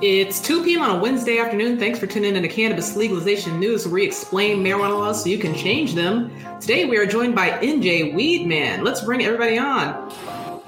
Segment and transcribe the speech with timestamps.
[0.00, 0.82] It's 2 p.m.
[0.82, 1.76] on a Wednesday afternoon.
[1.76, 5.38] Thanks for tuning in to Cannabis Legalization News, where we explain marijuana laws so you
[5.38, 6.30] can change them.
[6.60, 8.84] Today we are joined by NJ Weedman.
[8.84, 10.08] Let's bring everybody on.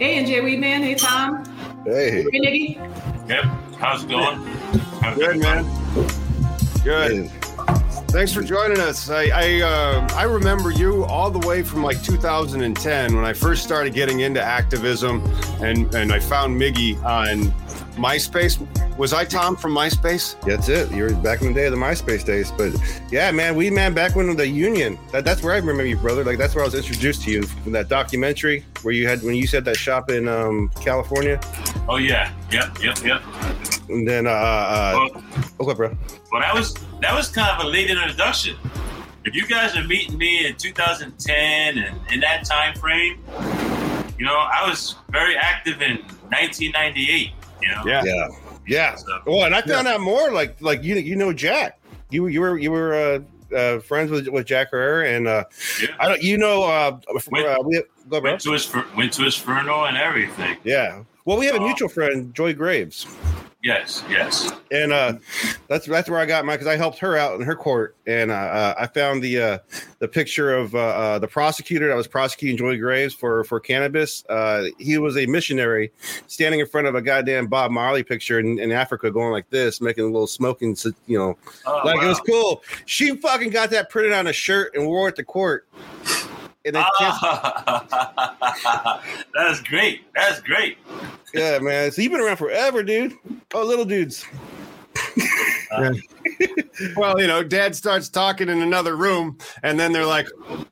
[0.00, 0.82] Hey, NJ Weedman.
[0.82, 1.44] Hey, Tom.
[1.84, 2.24] Hey.
[2.24, 3.28] Hey, Miggy.
[3.28, 3.44] Yep.
[3.78, 4.38] How's it going?
[5.00, 5.64] How's Good, it man.
[6.82, 7.30] Good.
[8.10, 9.10] Thanks for joining us.
[9.10, 13.62] I I, uh, I remember you all the way from like 2010 when I first
[13.62, 15.22] started getting into activism,
[15.62, 17.54] and and I found Miggy on
[17.92, 18.58] MySpace.
[18.96, 20.40] Was I Tom from MySpace?
[20.42, 20.90] That's it.
[20.92, 22.50] You're back in the day of the MySpace days.
[22.50, 22.72] But
[23.10, 24.98] yeah, man, we man back when the Union.
[25.12, 26.24] That, that's where I remember you, brother.
[26.24, 29.34] Like that's where I was introduced to you from that documentary where you had when
[29.34, 31.40] you said that shop in um, California,
[31.88, 32.32] Oh yeah.
[32.52, 32.78] Yep.
[32.82, 32.98] Yep.
[33.04, 33.22] Yep.
[33.88, 35.22] and then uh, uh, Well,
[35.56, 35.96] what's up, bro?
[36.30, 38.56] well, that was that was kind of a late introduction.
[39.24, 43.18] If you guys are meeting me in 2010 and in that time frame,
[44.18, 45.96] you know, I was very active in
[46.30, 47.30] 1998.
[47.62, 47.82] You know.
[47.86, 48.02] Yeah.
[48.04, 48.28] Yeah,
[48.66, 48.94] yeah.
[48.96, 50.30] So, Well, and I found out more.
[50.30, 51.80] Like like you you know Jack.
[52.10, 55.44] You you were you were uh, uh, friends with with Jack Herer, and uh,
[55.80, 55.88] yeah.
[55.98, 56.98] I don't you know uh,
[57.30, 57.46] Wait.
[57.46, 58.20] uh we go.
[58.20, 60.56] Went to his went to his Inferno and everything.
[60.64, 61.04] Yeah.
[61.24, 61.66] Well, we have a Oh.
[61.66, 63.06] mutual friend, Joy Graves.
[63.62, 64.02] Yes.
[64.08, 64.50] Yes.
[64.70, 65.12] and uh,
[65.68, 68.30] that's that's where I got my because I helped her out in her court, and
[68.30, 69.58] uh, uh, I found the uh,
[69.98, 74.24] the picture of uh, uh, the prosecutor that was prosecuting Joy Graves for for cannabis.
[74.30, 75.92] Uh, he was a missionary
[76.26, 79.82] standing in front of a goddamn Bob Marley picture in, in Africa, going like this,
[79.82, 80.74] making a little smoking,
[81.06, 81.36] you know,
[81.66, 82.62] Oh, like it was cool.
[82.86, 85.68] She fucking got that printed on a shirt and wore it to court.
[86.64, 86.82] And they.
[87.00, 87.80] Ah,
[89.34, 90.02] that's great.
[90.14, 90.76] That's great.
[91.32, 91.90] yeah, man.
[91.90, 93.14] So you've been around forever, dude.
[93.54, 94.24] Oh, little dudes.
[96.96, 100.26] Well, you know, Dad starts talking in another room, and then they're like,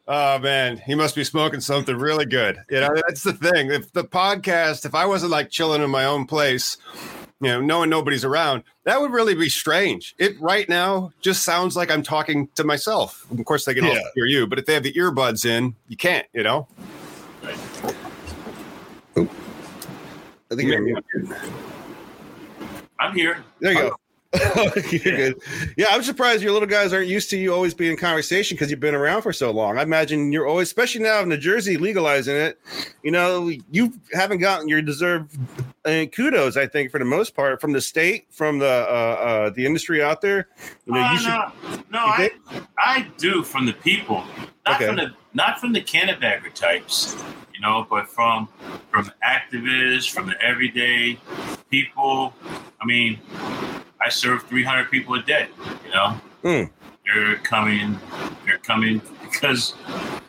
[0.09, 3.71] "Oh man, he must be smoking something really good." You know, that's the thing.
[3.71, 6.79] If the podcast, if I wasn't like chilling in my own place,
[7.41, 10.15] you know, knowing nobody's around, that would really be strange.
[10.19, 13.27] It right now just sounds like I'm talking to myself.
[13.31, 14.01] Of course, they can Yeah.
[14.15, 16.27] hear you, but if they have the earbuds in, you can't.
[16.33, 16.67] You know.
[20.51, 21.05] I think mute.
[22.99, 23.45] I'm here.
[23.61, 23.97] There you go.
[24.91, 25.41] Good.
[25.79, 28.71] Yeah, I'm surprised your little guys aren't used to you always being in conversation because
[28.71, 29.79] you've been around for so long.
[29.79, 32.59] I imagine you're always, especially now in New Jersey legalizing it.
[33.03, 35.35] You know, you haven't gotten your deserved
[35.87, 36.59] uh, kudos.
[36.59, 40.03] I think for the most part from the state, from the uh, uh, the industry
[40.03, 40.49] out there.
[40.85, 41.29] You know, Uh, you should.
[41.29, 41.53] no,
[41.91, 42.31] no, I.
[42.77, 44.25] I do from the people,
[44.67, 44.87] not Okay.
[44.89, 47.17] from the not from the cannabagger types,
[47.55, 48.47] you know, but from
[48.91, 51.19] from activists, from the everyday
[51.71, 52.35] people.
[52.81, 53.19] I mean,
[54.01, 55.49] I serve 300 people a day,
[55.85, 56.21] you know.
[56.43, 56.65] Hmm.
[57.05, 57.99] They're coming,
[58.45, 59.75] they're coming because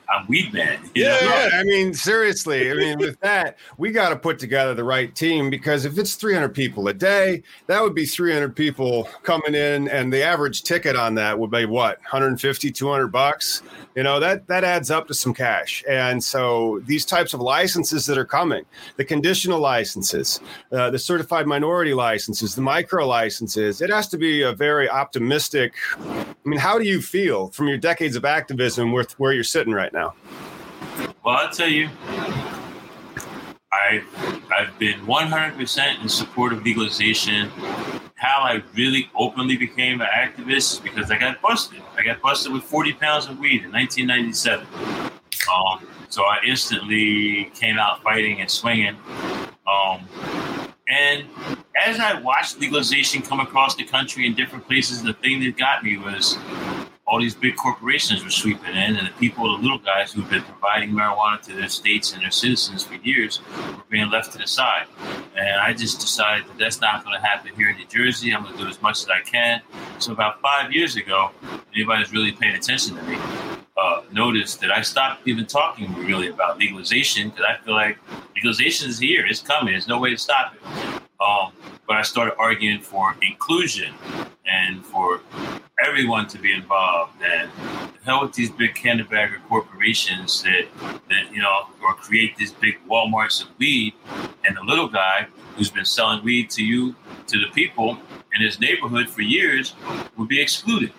[0.09, 0.79] I'm weed man.
[0.95, 1.49] Yeah, yeah.
[1.59, 2.71] I mean, seriously.
[2.71, 6.15] I mean, with that, we got to put together the right team because if it's
[6.15, 10.95] 300 people a day, that would be 300 people coming in, and the average ticket
[10.95, 13.61] on that would be what 150, 200 bucks.
[13.95, 15.83] You know that that adds up to some cash.
[15.87, 18.65] And so these types of licenses that are coming,
[18.97, 20.39] the conditional licenses,
[20.71, 25.73] uh, the certified minority licenses, the micro licenses, it has to be a very optimistic.
[25.99, 29.73] I mean, how do you feel from your decades of activism with where you're sitting
[29.73, 30.13] right now?
[31.23, 31.89] Well, I'll tell you,
[33.71, 34.01] I
[34.57, 37.49] I've been 100% in support of legalization.
[38.15, 41.81] How I really openly became an activist is because I got busted.
[41.97, 44.67] I got busted with 40 pounds of weed in 1997.
[45.53, 48.97] Um, so I instantly came out fighting and swinging.
[49.67, 50.07] Um,
[50.89, 51.25] And
[51.85, 55.83] as I watched legalization come across the country in different places, the thing that got
[55.83, 56.35] me was
[57.09, 60.43] all these big corporations were sweeping in, and the people, the little guys who've been
[60.43, 64.45] providing marijuana to their states and their citizens for years, were being left to the
[64.45, 64.85] side.
[65.35, 68.31] And I just decided that that's not going to happen here in New Jersey.
[68.31, 69.61] I'm going to do as much as I can.
[69.97, 71.31] So about five years ago,
[71.73, 73.17] anybody's really paying attention to me,
[73.75, 77.97] uh, noticed that I stopped even talking really about legalization because I feel like
[78.35, 80.61] legalization is here, it's coming, there's no way to stop it.
[81.19, 81.53] Um,
[81.87, 83.93] but I started arguing for inclusion
[84.45, 85.21] and for
[85.85, 87.13] everyone to be involved.
[87.23, 87.49] And
[88.03, 90.65] hell with these big cannabagger corporations that
[91.09, 93.93] that you know or create these big WalMarts of weed,
[94.45, 96.95] and the little guy who's been selling weed to you
[97.27, 97.97] to the people
[98.33, 99.75] in his neighborhood for years
[100.17, 100.91] would be excluded.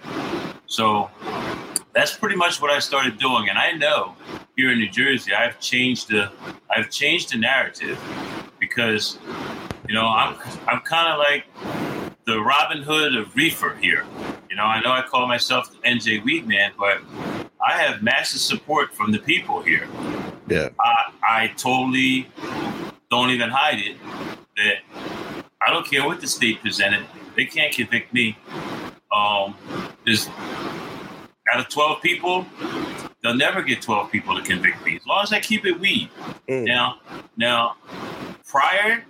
[0.66, 1.10] So
[1.92, 3.48] that's pretty much what I started doing.
[3.48, 4.14] And I know
[4.56, 6.30] here in New Jersey, I've changed the
[6.74, 7.98] I've changed the narrative
[8.58, 9.18] because
[9.88, 10.36] you know I'm
[10.68, 11.89] I'm kind of like
[12.30, 14.04] the Robin Hood of reefer here.
[14.48, 17.00] You know, I know I call myself the NJ Weedman, but
[17.60, 19.88] I have massive support from the people here.
[20.46, 20.68] Yeah.
[20.80, 22.28] I, I totally
[23.10, 23.96] don't even hide it
[24.56, 24.76] that
[25.60, 27.04] I don't care what the state presented.
[27.34, 28.38] They can't convict me.
[29.12, 29.56] Um,
[30.04, 30.28] there's
[31.52, 32.46] out of 12 people,
[33.22, 36.08] they'll never get 12 people to convict me as long as I keep it weed.
[36.48, 36.66] Mm.
[36.66, 37.00] Now,
[37.36, 37.76] now,
[38.46, 39.04] prior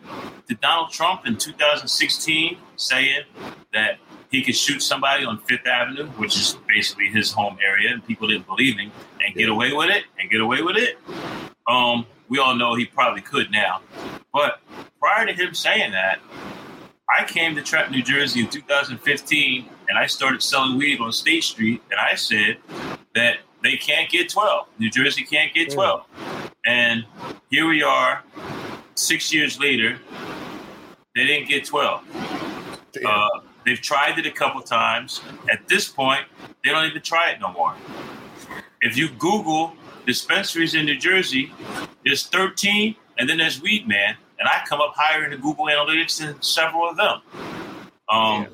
[0.48, 3.25] to Donald Trump in 2016 saying
[3.72, 3.98] that
[4.31, 8.28] he could shoot somebody on Fifth Avenue, which is basically his home area, and people
[8.28, 8.93] didn't believe him,
[9.25, 10.98] and get away with it, and get away with it.
[11.66, 13.81] Um, we all know he probably could now,
[14.32, 14.60] but
[15.00, 16.20] prior to him saying that,
[17.10, 21.42] I came to Trenton, New Jersey in 2015, and I started selling weed on State
[21.42, 22.58] Street, and I said
[23.14, 24.68] that they can't get 12.
[24.78, 26.04] New Jersey can't get 12.
[26.64, 27.04] And
[27.50, 28.22] here we are,
[28.94, 29.98] six years later,
[31.16, 32.04] they didn't get 12.
[33.04, 33.28] Uh,
[33.66, 35.20] they've tried it a couple times.
[35.50, 36.26] At this point,
[36.64, 37.74] they don't even try it no more.
[38.82, 39.74] If you Google
[40.06, 41.52] dispensaries in New Jersey,
[42.04, 45.66] there's 13, and then there's Weed Man, and I come up higher in the Google
[45.66, 47.20] Analytics than several of them.
[48.08, 48.46] Um,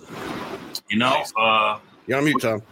[0.90, 2.62] you know, uh, You're on mute, Tom.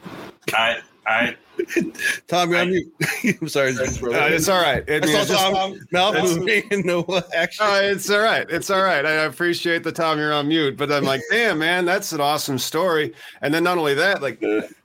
[0.53, 1.37] I, I,
[2.29, 2.93] Tom, you're on I- mute.
[3.41, 3.71] I'm sorry.
[3.71, 4.85] Uh, it's all right.
[4.89, 7.65] I I mean, saw it's just- Tom mouth it's- moving no action.
[7.65, 8.47] Uh, it's all right.
[8.51, 9.07] It's all right.
[9.07, 12.59] I appreciate the time you're on mute, but I'm like, damn, man, that's an awesome
[12.59, 13.15] story.
[13.41, 14.43] And then not only that, like,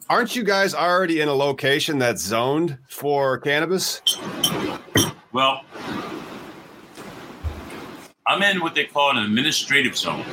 [0.09, 4.01] aren't you guys already in a location that's zoned for cannabis?
[5.33, 5.63] well,
[8.29, 10.23] I'm in what they call an administrative zone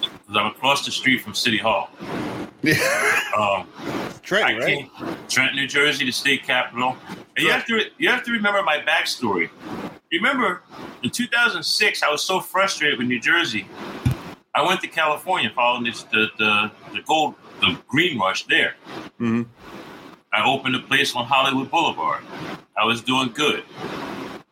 [0.00, 1.90] because I'm across the street from City Hall.
[3.36, 3.66] Um,
[4.22, 5.28] Trenton, I right?
[5.28, 6.96] Trenton, New Jersey, the state capital.
[7.36, 9.50] And you have to you have to remember my backstory.
[10.12, 10.62] Remember,
[11.02, 13.66] in 2006, I was so frustrated with New Jersey.
[14.54, 18.76] I went to California following this, the, the the gold the green rush there.
[19.20, 19.46] Mhm.
[20.32, 22.22] I opened a place on Hollywood Boulevard.
[22.80, 23.64] I was doing good.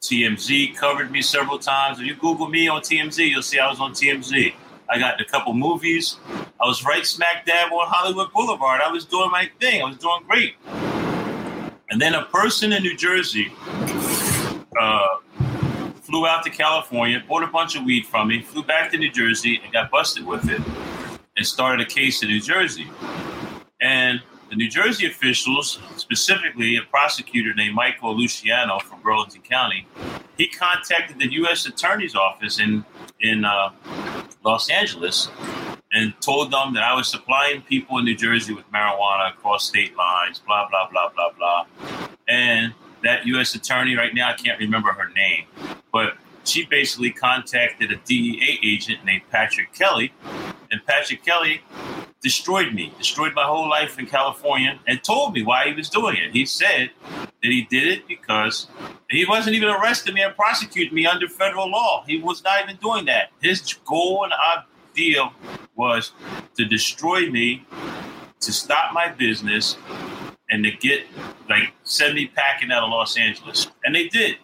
[0.03, 2.01] TMZ covered me several times.
[2.01, 4.53] If you Google me on TMZ, you'll see I was on TMZ.
[4.89, 6.17] I got in a couple movies.
[6.61, 8.81] I was right smack dab on Hollywood Boulevard.
[8.85, 9.81] I was doing my thing.
[9.81, 10.57] I was doing great.
[11.89, 13.53] And then a person in New Jersey
[14.79, 15.07] uh,
[16.01, 19.11] flew out to California, bought a bunch of weed from me, flew back to New
[19.11, 20.61] Jersey, and got busted with it,
[21.37, 22.91] and started a case in New Jersey.
[23.81, 24.21] And
[24.53, 29.87] the New Jersey officials, specifically a prosecutor named Michael Luciano from Burlington County,
[30.37, 31.65] he contacted the U.S.
[31.65, 32.85] Attorney's Office in
[33.21, 33.71] in uh,
[34.45, 35.31] Los Angeles
[35.91, 39.97] and told them that I was supplying people in New Jersey with marijuana across state
[39.97, 41.67] lines, blah blah blah blah blah.
[42.29, 43.55] And that U.S.
[43.55, 45.47] attorney right now, I can't remember her name,
[45.95, 50.13] but she basically contacted a DEA agent named Patrick Kelly,
[50.71, 51.63] and Patrick Kelly
[52.23, 56.17] destroyed me, destroyed my whole life in California, and told me why he was doing
[56.17, 56.33] it.
[56.33, 58.69] He said that he did it because
[59.11, 62.05] he wasn't even arresting me and prosecuting me under federal law.
[62.07, 63.31] He was not even doing that.
[63.41, 64.33] His goal and
[64.93, 65.33] ideal
[65.75, 66.13] was
[66.57, 67.67] to destroy me,
[68.41, 69.77] to stop my business,
[70.51, 71.07] and to get
[71.49, 73.67] like send me packing out of Los Angeles.
[73.85, 74.37] And they did.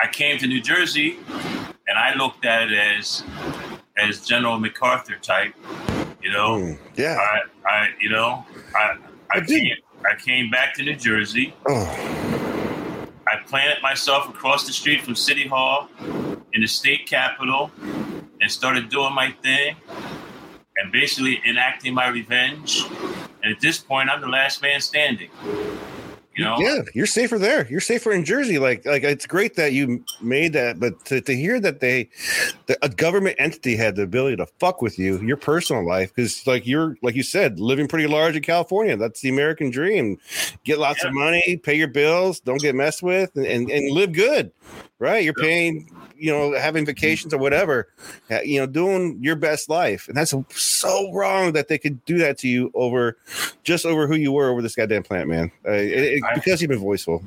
[0.00, 1.18] I came to New Jersey
[1.86, 3.22] and I looked at it as
[3.96, 5.54] as General MacArthur type,
[6.24, 6.58] you know.
[6.58, 7.18] Mm, yeah.
[7.20, 8.96] I, I, you know, I, I
[9.36, 9.60] I did.
[9.60, 9.76] came,
[10.10, 11.54] I came back to New Jersey.
[11.68, 11.84] Oh,
[13.26, 15.88] I planted myself across the street from City Hall
[16.52, 17.70] in the state capitol
[18.40, 19.76] and started doing my thing
[20.76, 22.84] and basically enacting my revenge.
[23.42, 25.30] And at this point, I'm the last man standing.
[26.36, 27.66] You know, Yeah, you're safer there.
[27.68, 28.58] You're safer in Jersey.
[28.58, 32.08] Like, like it's great that you made that, but to, to hear that they,
[32.66, 36.46] that a government entity had the ability to fuck with you, your personal life, because
[36.46, 38.96] like you're, like you said, living pretty large in California.
[38.96, 40.18] That's the American dream.
[40.64, 41.08] Get lots Yeah.
[41.08, 44.50] of money, pay your bills, don't get messed with, and and, and live good.
[44.98, 45.22] Right?
[45.24, 47.88] You're paying, you know, having vacations or whatever,
[48.30, 52.18] uh, you know, doing your best life, and that's so wrong that they could do
[52.18, 53.16] that to you over,
[53.62, 55.50] just over who you were over this goddamn plant, man.
[55.66, 57.22] Uh, it, it- because you've been voiceful.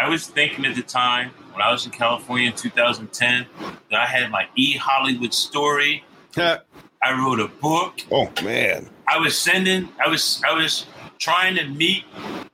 [0.00, 3.46] I was thinking at the time when I was in California in 2010
[3.90, 6.04] that I had my E Hollywood story.
[6.36, 8.00] I wrote a book.
[8.10, 8.88] Oh man.
[9.08, 9.88] I was sending.
[10.04, 10.42] I was.
[10.48, 10.86] I was
[11.18, 12.04] trying to meet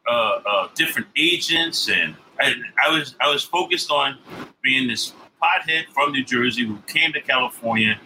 [0.08, 2.54] uh, uh, different agents, and I,
[2.86, 3.14] I was.
[3.20, 4.16] I was focused on
[4.62, 5.12] being this
[5.42, 7.98] pothead from New Jersey who came to California,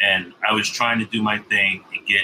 [0.00, 2.22] and I was trying to do my thing and get.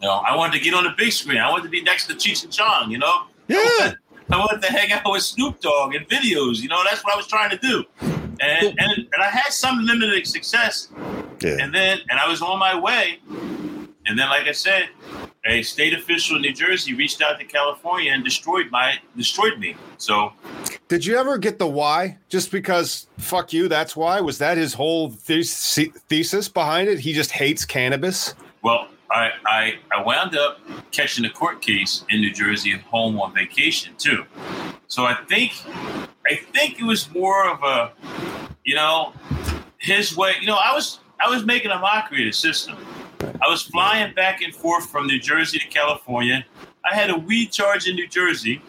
[0.00, 1.38] You know, I wanted to get on the big screen.
[1.38, 2.90] I wanted to be next to Cheech and Chong.
[2.90, 3.24] You know.
[3.48, 3.94] Yeah.
[4.30, 6.62] I wanted to hang out with Snoop Dogg in videos.
[6.62, 7.84] You know, that's what I was trying to do.
[8.40, 10.88] And and, and I had some limited success.
[11.42, 11.58] Yeah.
[11.60, 13.20] And then and I was on my way.
[14.06, 14.90] And then, like I said,
[15.46, 19.76] a state official in New Jersey reached out to California and destroyed my destroyed me.
[19.98, 20.32] So
[20.88, 22.18] Did you ever get the why?
[22.28, 24.20] Just because fuck you, that's why?
[24.20, 26.98] Was that his whole thesis behind it?
[26.98, 28.34] He just hates cannabis?
[28.62, 30.58] well, I, I I wound up
[30.90, 34.24] catching a court case in New Jersey at home on vacation too.
[34.88, 35.52] So I think
[36.26, 37.92] I think it was more of a
[38.64, 39.12] you know
[39.78, 40.32] his way.
[40.40, 42.76] You know, I was I was making a mockery of the system.
[43.20, 46.44] I was flying back and forth from New Jersey to California.
[46.90, 48.60] I had a weed charge in New Jersey,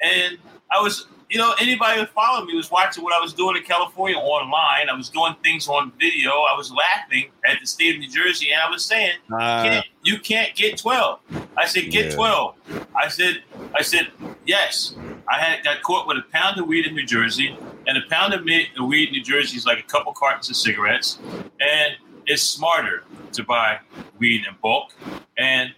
[0.00, 0.38] and
[0.70, 3.64] I was, you know, anybody who followed me was watching what I was doing in
[3.64, 4.88] California online.
[4.88, 6.30] I was doing things on video.
[6.30, 9.86] I was laughing at the state of New Jersey, and I was saying, Uh, can't,
[10.04, 11.18] "You can't get 12."
[11.56, 12.14] I said, "Get Yeah.
[12.14, 12.54] 12."
[12.94, 13.42] I said,
[13.74, 14.12] "I said
[14.44, 14.94] yes."
[15.28, 17.56] I had got caught with a pound of weed in New Jersey,
[17.88, 20.56] and a pound of of weed in New Jersey is like a couple cartons of
[20.56, 21.18] cigarettes,
[21.60, 23.02] and it's smarter
[23.32, 23.80] to buy
[24.18, 24.94] weed in bulk.
[25.36, 25.74] And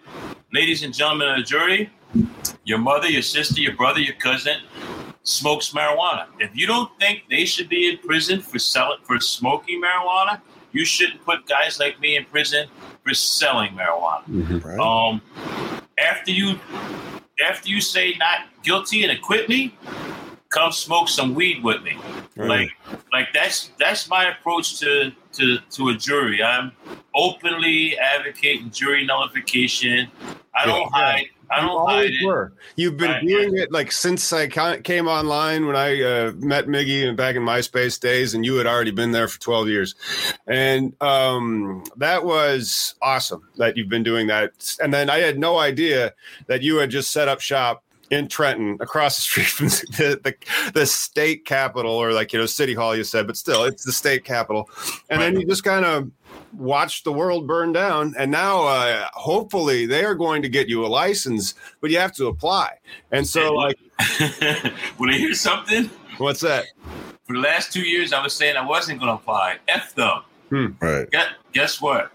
[0.52, 1.90] ladies and gentlemen of the jury,
[2.64, 4.61] your mother, your sister, your brother, your cousin
[5.28, 6.26] smokes marijuana.
[6.38, 10.40] If you don't think they should be in prison for selling for smoking marijuana,
[10.73, 12.68] you shouldn't put guys like me in prison
[13.04, 14.64] for selling marijuana.
[14.64, 14.78] Right.
[14.78, 15.20] Um,
[15.99, 16.58] after you
[17.47, 19.75] after you say not guilty and acquit me,
[20.49, 21.97] come smoke some weed with me.
[22.37, 22.49] Right.
[22.49, 22.70] Like
[23.12, 26.42] like that's that's my approach to to to a jury.
[26.42, 26.73] I'm
[27.14, 30.08] openly advocating jury nullification.
[30.54, 30.88] I don't Yeah.
[30.92, 31.26] hide.
[31.50, 32.52] I You don't hide always were.
[32.76, 37.07] You've been Right, doing it like since I came online when I uh, met Miggy
[37.07, 39.95] and back in MySpace days, and you had already been there for 12 years.
[40.47, 44.76] And um, that was awesome that you've been doing that.
[44.83, 46.14] And then I had no idea
[46.47, 49.67] that you had just set up shop in Trenton across the street from
[49.99, 53.64] the, the, the state capital or like, you know, city hall, you said, but still,
[53.64, 54.69] it's the state capital.
[55.11, 56.11] And then you just kind of
[56.52, 60.85] watched the world burn down and now uh, hopefully they are going to get you
[60.85, 62.71] a license but you have to apply
[63.12, 63.78] and so like
[64.97, 66.67] when I hear something, what's that
[67.28, 69.59] for the last two years, I was saying I wasn't going to apply.
[69.69, 70.76] F them.
[70.81, 71.09] right.
[71.11, 72.11] Guess, guess what?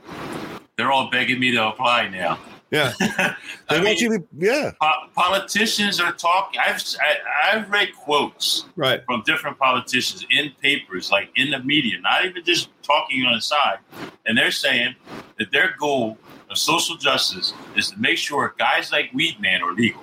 [0.75, 2.39] They're all begging me to apply now.
[2.73, 2.93] Yeah
[3.69, 4.71] I mean, you yeah.
[4.81, 6.59] po- politicians are talking.
[6.59, 11.99] I've I, I've read quotes right from different politicians in papers, like in the media,
[12.01, 13.77] not even just talking on the side,
[14.25, 14.95] and they're saying
[15.37, 16.17] that their goal
[16.53, 20.01] of social justice is to make sure guys like Weed Man are legal.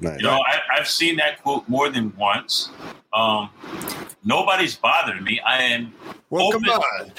[0.00, 0.18] Nice.
[0.18, 2.70] You know, I, I've seen that quote more than once.
[3.12, 3.50] Um,
[4.24, 5.38] nobody's bothering me.
[5.46, 5.92] I am
[6.30, 7.12] well Open- come on.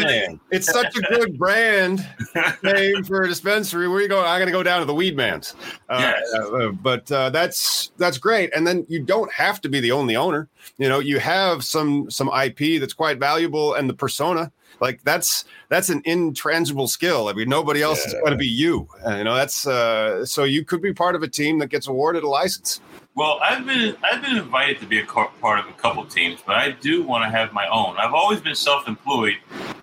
[0.00, 0.40] Man.
[0.50, 2.04] it's such a good brand
[2.62, 5.54] name for a dispensary where you go i'm gonna go down to the weed man's
[5.90, 6.22] uh, Yes.
[6.34, 10.16] uh, but uh, that's that's great and then you don't have to be the only
[10.16, 10.48] owner
[10.78, 15.44] you know you have some some ip that's quite valuable and the persona like that's
[15.68, 19.24] that's an intangible skill i mean nobody else is going to be you Uh, you
[19.24, 22.28] know that's uh so you could be part of a team that gets awarded a
[22.28, 22.80] license
[23.14, 26.40] Well, I've been I've been invited to be a co- part of a couple teams,
[26.46, 27.96] but I do want to have my own.
[27.98, 29.38] I've always been self-employed,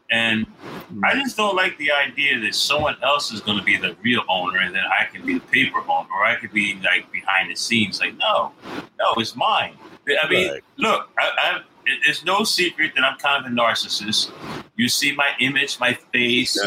[0.10, 0.46] and
[1.04, 4.24] I just don't like the idea that someone else is going to be the real
[4.30, 7.52] owner, and then I can be the paper owner, or I could be like behind
[7.52, 8.00] the scenes.
[8.00, 9.76] Like, no, no, it's mine.
[10.08, 10.64] I mean, Right.
[10.78, 11.62] look, I, I,
[12.08, 14.32] it's no secret that I'm kind of a narcissist.
[14.78, 16.58] You see my image, my face.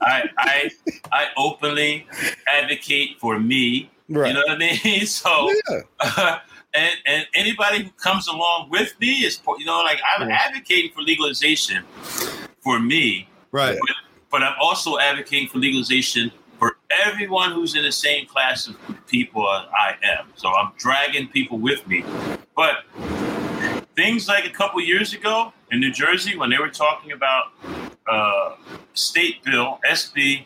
[0.00, 0.70] I, I,
[1.12, 2.06] I openly
[2.48, 3.90] advocate for me.
[4.08, 4.28] Right.
[4.28, 5.06] You know what I mean?
[5.06, 5.60] So, oh,
[6.02, 6.38] yeah.
[6.74, 10.38] and and anybody who comes along with me is, you know, like I'm Yeah.
[10.46, 11.84] advocating for legalization
[12.62, 13.78] for me, right
[14.30, 18.76] but I'm also advocating for legalization for everyone who's in the same class of
[19.06, 20.26] people as I am.
[20.34, 22.04] So I'm dragging people with me.
[22.56, 22.84] But
[23.96, 27.46] things like a couple years ago in New Jersey, when they were talking about
[28.06, 28.54] uh,
[28.94, 30.44] state bill SB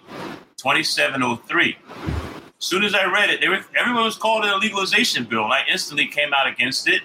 [0.56, 1.76] 2703.
[1.86, 5.44] As soon as I read it, they were, everyone was calling it a legalization bill,
[5.44, 7.02] and I instantly came out against it.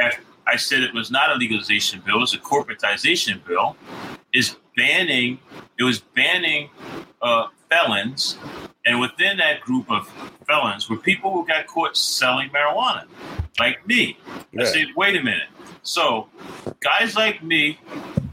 [0.00, 3.76] After I said it was not a legalization bill; it was a corporatization bill.
[4.32, 5.38] Is banning
[5.78, 6.70] it was banning
[7.22, 8.36] uh, felons,
[8.86, 10.08] and within that group of
[10.46, 13.06] felons were people who got caught selling marijuana,
[13.58, 14.18] like me.
[14.58, 15.48] I said, wait a minute.
[15.84, 16.28] So,
[16.80, 17.78] guys like me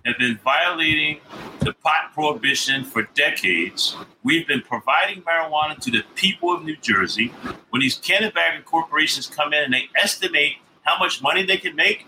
[0.05, 1.19] have been violating
[1.59, 3.95] the pot prohibition for decades.
[4.23, 7.27] We've been providing marijuana to the people of New Jersey.
[7.69, 10.53] When these cannabis corporations come in and they estimate
[10.83, 12.07] how much money they can make,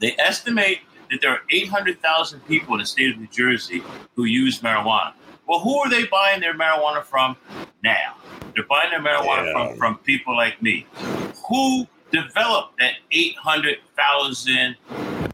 [0.00, 3.82] they estimate that there are 800,000 people in the state of New Jersey
[4.16, 5.14] who use marijuana.
[5.48, 7.36] Well, who are they buying their marijuana from
[7.82, 8.16] now?
[8.54, 9.52] They're buying their marijuana Yeah.
[9.68, 10.86] from, from people like me.
[11.48, 14.76] Who developed that 800,000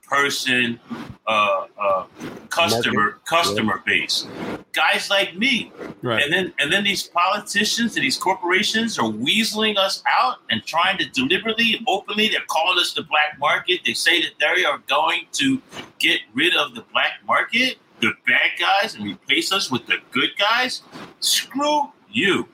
[0.02, 0.78] person
[1.26, 2.06] uh, uh,
[2.50, 4.26] customer customer base?
[4.72, 5.72] Guys like me.
[6.02, 6.22] Right.
[6.22, 10.98] And then and then these politicians and these corporations are weaseling us out and trying
[10.98, 13.80] to deliberately, openly, they're calling us the black market.
[13.84, 15.60] They say that they are going to
[15.98, 20.30] get rid of the black market, the bad guys, and replace us with the good
[20.38, 20.82] guys.
[21.20, 22.48] Screw you.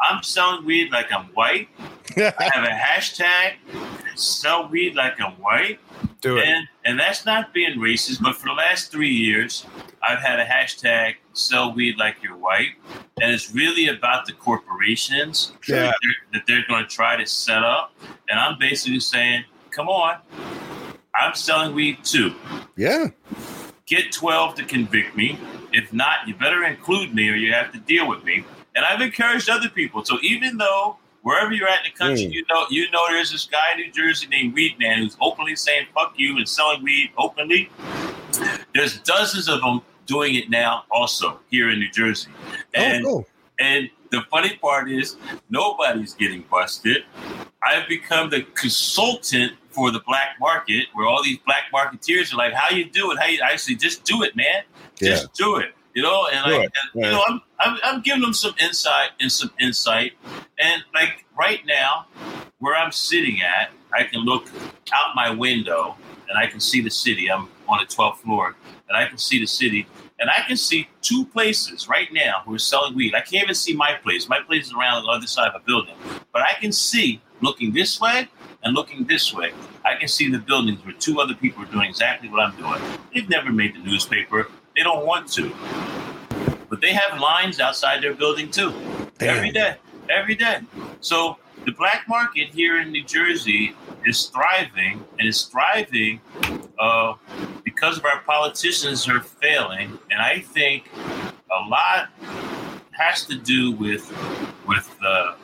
[0.00, 1.68] I'm selling weed like I'm white.
[2.16, 3.54] I have a hashtag,
[4.14, 5.78] sell weed like I'm white.
[6.20, 6.46] Do it.
[6.46, 9.66] And and that's not being racist, but for the last three years,
[10.06, 12.70] I've had a hashtag sell weed like you're white.
[13.20, 15.82] And it's really about the corporations Yeah.
[15.86, 17.92] that they're, that they're going to try to set up.
[18.28, 20.16] And I'm basically saying, come on,
[21.14, 22.34] I'm selling weed too.
[22.76, 23.08] yeah.
[23.86, 25.38] Get 12 to convict me.
[25.72, 28.44] If not, you better include me or you have to deal with me.
[28.74, 30.04] And I've encouraged other people.
[30.04, 30.96] So even though
[31.26, 32.32] wherever you're at in the country, Mm.
[32.32, 35.56] you know you know there's this guy in New Jersey named Weed Man who's openly
[35.56, 37.68] saying fuck you and selling weed openly.
[38.74, 42.30] There's dozens of them doing it now also here in New Jersey.
[42.74, 43.26] And oh, cool.
[43.58, 45.16] and the funny part is
[45.50, 47.02] nobody's getting busted.
[47.60, 52.52] I've become the consultant for the black market, where all these black marketeers are like,
[52.54, 53.18] "How you do it?
[53.18, 54.62] How you?" I say, "Just do it, man.
[54.94, 57.06] Just do it." You know, and it, and, yeah.
[57.06, 60.12] you know, I'm, I'm I'm giving them some insight and some insight,
[60.58, 62.04] and like right now,
[62.58, 64.46] where I'm sitting at, I can look
[64.92, 65.96] out my window
[66.28, 67.30] and I can see the city.
[67.30, 68.56] I'm on the 12th floor,
[68.88, 69.86] and I can see the city,
[70.20, 73.14] and I can see two places right now who are selling weed.
[73.14, 74.28] I can't even see my place.
[74.28, 75.94] My place is around the other side of a building,
[76.30, 78.28] but I can see looking this way
[78.62, 79.52] and looking this way.
[79.82, 82.82] I can see the buildings where two other people are doing exactly what I'm doing.
[83.14, 84.48] They've never made the newspaper.
[84.76, 85.50] They don't want to,
[86.68, 88.72] but they have lines outside their building too
[89.18, 89.36] Damn.
[89.38, 89.76] every day,
[90.10, 90.60] every day.
[91.00, 96.20] So the black market here in New Jersey is thriving, and is thriving
[96.78, 97.14] uh,
[97.64, 99.98] because of our politicians are failing.
[100.10, 102.10] And I think a lot
[102.92, 104.12] has to do with
[104.68, 105.36] with uh,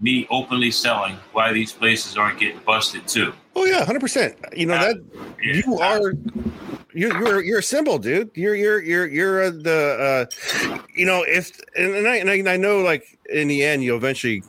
[0.00, 3.32] me openly selling why these places aren't getting busted too.
[3.54, 4.36] Oh yeah, hundred percent.
[4.56, 4.96] You know that
[5.40, 5.62] Yeah.
[5.64, 6.12] you are
[6.94, 8.30] you, you're you're a symbol, dude.
[8.34, 12.34] You're you're you're you're uh, the uh, you know if and, and I and I,
[12.34, 14.42] and I know like in the end you'll eventually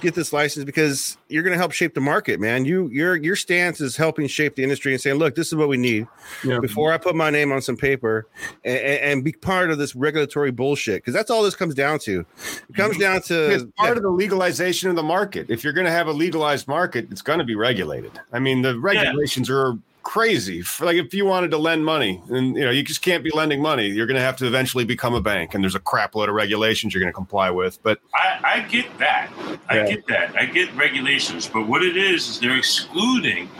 [0.00, 2.64] get this license because you're going to help shape the market, man.
[2.64, 5.68] You your your stance is helping shape the industry and saying, look, this is what
[5.68, 6.06] we need.
[6.44, 6.58] Yeah.
[6.60, 8.26] Before I put my name on some paper
[8.64, 11.98] and, and, and be part of this regulatory bullshit, because that's all this comes down
[12.00, 12.24] to.
[12.68, 15.50] It comes down to It's part of the legalization of the market.
[15.50, 18.12] If you're going to have a legalized market, it's going to be regulated.
[18.32, 19.76] I mean, the regulations are
[20.08, 20.64] crazy.
[20.80, 23.60] Like if you wanted to lend money, and you know, you just can't be lending
[23.60, 23.86] money.
[23.88, 26.34] You're going to have to eventually become a bank, and there's a crap load of
[26.34, 27.78] regulations you're going to comply with.
[27.82, 29.30] But I, I get that.
[29.68, 29.86] I Yeah.
[29.90, 30.34] get that.
[30.34, 33.50] I get regulations, but what it is is they're excluding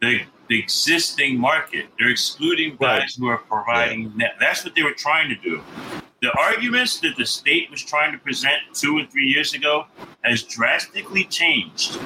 [0.00, 1.86] the the existing market.
[1.98, 3.00] They're excluding Right.
[3.00, 4.36] guys who are providing net.
[4.40, 5.60] That's what they were trying to do.
[6.22, 9.86] The arguments that the state was trying to present two and three years ago
[10.22, 11.98] has drastically changed.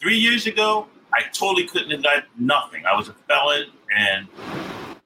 [0.00, 2.84] Three years ago, I totally couldn't have done nothing.
[2.86, 4.26] I was a felon and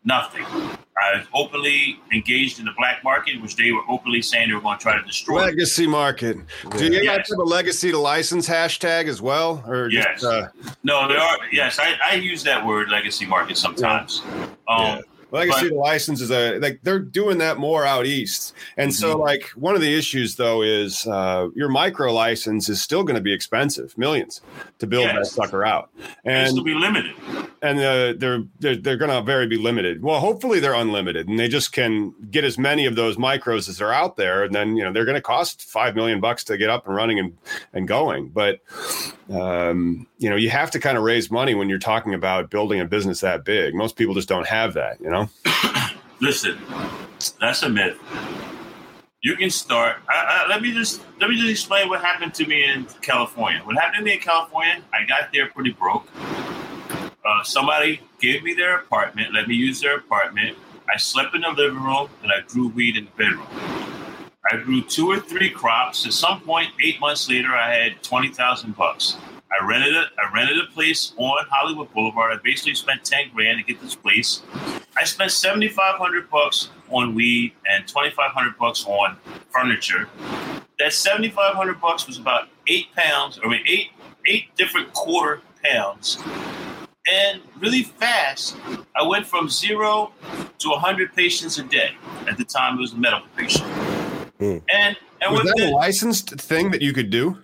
[0.04, 0.44] nothing.
[0.44, 4.60] I was openly engaged in the black market, which they were openly saying they were
[4.60, 5.42] going to try to destroy.
[5.42, 6.38] legacy market.
[6.76, 7.04] Do you Yes.
[7.18, 10.24] guys have a legacy to license hashtag as well, or just, Yes.
[10.24, 10.48] uh,
[10.84, 11.36] No, there are.
[11.52, 14.22] Yes, I, I use that word legacy market sometimes.
[14.68, 15.00] Um, Yeah.
[15.30, 18.06] Well, I can But- see the license is a like they're doing that more out
[18.06, 22.80] east, and so like one of the issues though is uh, your micro license is
[22.80, 24.40] still going to be expensive, millions
[24.78, 25.90] to build that sucker out,
[26.24, 27.12] and to be limited.
[27.62, 30.00] and uh, they're they're, they're going to very be limited.
[30.02, 33.80] Well, hopefully they're unlimited, and they just can get as many of those micros as
[33.80, 36.56] are out there, and then you know they're going to cost five million bucks to
[36.56, 37.36] get up and running and
[37.72, 38.28] and going.
[38.28, 38.60] But
[39.30, 42.80] um, you know you have to kind of raise money when you're talking about building
[42.80, 43.74] a business that big.
[43.74, 45.28] Most people just don't have that, you know.
[46.20, 46.58] Listen,
[47.40, 47.98] that's a myth.
[49.22, 49.96] You can start.
[50.08, 53.60] I, I, let me just let me just explain what happened to me in California.
[53.64, 54.82] What happened to me in California?
[54.92, 56.06] I got there pretty broke.
[57.24, 60.56] Uh, somebody gave me their apartment, let me use their apartment.
[60.92, 63.48] I slept in the living room, and I grew weed in the bedroom.
[64.50, 66.06] I grew two or three crops.
[66.06, 69.16] At some point, eight months later, I had twenty thousand bucks.
[69.50, 70.08] I rented it.
[70.18, 72.32] I rented a place on Hollywood Boulevard.
[72.32, 74.42] I basically spent ten grand to get this place.
[74.96, 79.16] I spent seventy five hundred bucks on weed and twenty five hundred bucks on
[79.50, 80.08] furniture.
[80.78, 83.90] That seventy five hundred bucks was about eight pounds, I mean eight
[84.26, 86.18] eight different quarter pounds.
[87.08, 88.56] And really fast,
[88.96, 90.12] I went from zero
[90.58, 91.96] to hundred patients a day.
[92.28, 93.95] At the time, it was a medical patient.
[94.38, 94.58] Hmm.
[94.72, 97.38] And and Was that within, a licensed thing that you could do?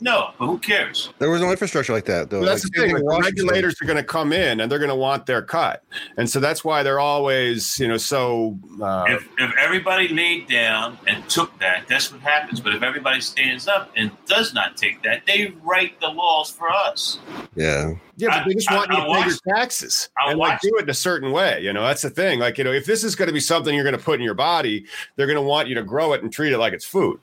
[0.00, 1.10] No, but who cares?
[1.18, 2.40] There was no infrastructure like that, though.
[2.40, 2.90] Well, that's Like, the thing.
[2.92, 3.46] Like, in the Washington.
[3.46, 5.84] regulators are going to come in and they're going to want their cut,
[6.16, 8.58] and so that's why they're always, you know, so.
[8.82, 12.60] Uh, if, if everybody laid down and took that, that's what happens.
[12.60, 16.70] But if everybody stands up and does not take that, they write the laws for
[16.70, 17.18] us.
[17.56, 17.94] Yeah.
[18.16, 20.60] yeah, but they just want I- you I to pay your taxes I and like
[20.60, 21.60] do it in a certain way.
[21.60, 22.38] You know, that's the thing.
[22.38, 24.24] Like, you know, if this is going to be something you're going to put in
[24.24, 26.84] your body, they're going to want you to grow it and treat it like it's
[26.84, 27.18] food.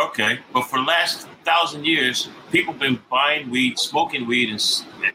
[0.00, 4.62] Okay, but for the last thousand years, people have been buying weed, smoking weed, and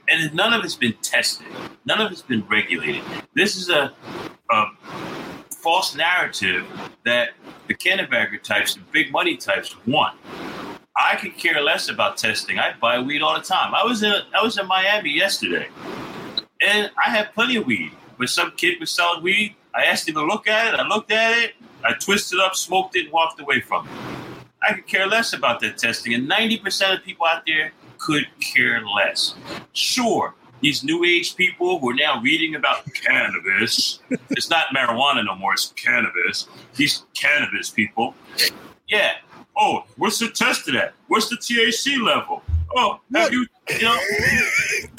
[0.08, 1.48] and none of it's been tested.
[1.86, 3.02] None of it's been regulated.
[3.34, 3.92] This is a,
[4.52, 4.66] a
[5.50, 6.68] false narrative
[7.06, 7.30] that
[7.68, 10.16] the cannabagger types, the big money types, want.
[10.96, 12.60] I could care less about testing.
[12.60, 13.74] I buy weed all the time.
[13.74, 15.70] I was in I was in Miami yesterday,
[16.62, 17.94] and I had plenty of weed.
[18.20, 19.56] But some kid was selling weed.
[19.74, 20.80] I asked him to look at it.
[20.80, 21.54] I looked at it.
[21.84, 24.17] I twisted up, smoked it, and walked away from it.
[24.62, 28.82] I could care less about that testing, and 90% of people out there could care
[28.86, 29.36] less.
[29.74, 34.00] Sure, these new age people who are now reading about cannabis,
[34.32, 36.48] it's not marijuana no more, it's cannabis.
[36.76, 38.16] These cannabis people,
[38.88, 39.14] yeah.
[39.60, 40.94] Oh, what's the test of that?
[41.08, 42.44] What's the THC level?
[42.76, 43.32] Oh, have What?
[43.32, 43.98] you, you know,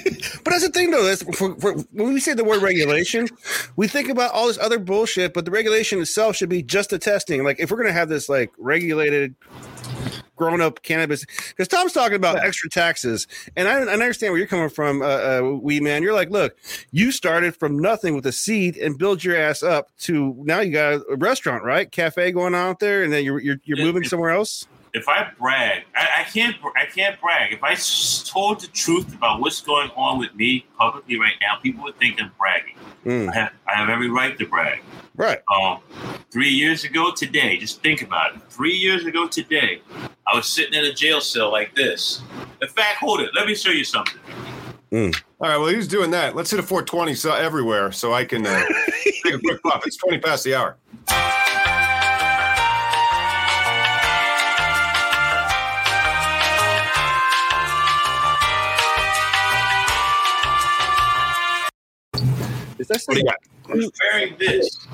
[0.47, 1.03] But that's the thing, though.
[1.03, 3.27] That's for, for, when we say the word regulation,
[3.75, 5.35] we think about all this other bullshit.
[5.35, 7.43] But the regulation itself should be just the testing.
[7.43, 9.35] Like, if we're gonna have this like regulated,
[10.37, 14.47] grown up cannabis, because Tom's talking about extra taxes, and I, I understand where you're
[14.47, 16.05] coming from, uh, uh, Weed Man.
[16.05, 16.57] You're like, look,
[16.93, 20.71] you started from nothing with a seed and build your ass up to now you
[20.71, 21.91] got a restaurant, right?
[21.91, 24.69] Cafe going on out there, and then you're you're, you're Yeah, moving somewhere else.
[24.97, 26.57] If I brag, I, I can't.
[26.75, 27.53] I can't brag.
[27.53, 27.75] If I
[28.29, 32.21] told the truth about what's going on with me publicly right now, people would think
[32.21, 32.77] I'm bragging.
[33.05, 34.81] Mm, I have, I have every right to brag.
[35.15, 35.39] right.
[35.55, 35.81] Um,
[36.31, 38.43] three years ago today, just think about it.
[38.49, 39.83] Three years ago today,
[40.27, 42.23] I was sitting in a jail cell like this.
[42.63, 43.31] In fact, hold it.
[43.35, 44.19] Let me show you something.
[45.41, 45.59] All right.
[45.59, 46.35] Well, he's doing that.
[46.35, 48.65] Let's hit a 420 so everywhere so I can uh,
[49.25, 49.87] take a quick puff.
[49.87, 50.79] It's 20 past the hour.
[62.89, 63.37] Is that What do you got?
[63.69, 64.87] I'm wearing this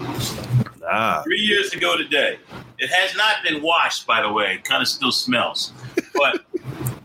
[0.90, 2.38] Ah, three years ago today.
[2.78, 4.54] It has not been washed, by the way.
[4.54, 5.74] It kind of still smells.
[6.14, 6.40] But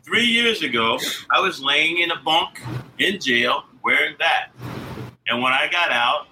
[0.04, 0.98] three years ago,
[1.30, 2.62] I was laying in a bunk
[3.00, 4.52] in jail wearing that.
[5.28, 6.28] And when I got out,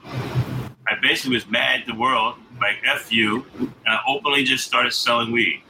[0.88, 4.94] I basically was mad at the world, like F you, and I openly just started
[4.94, 5.62] selling weed.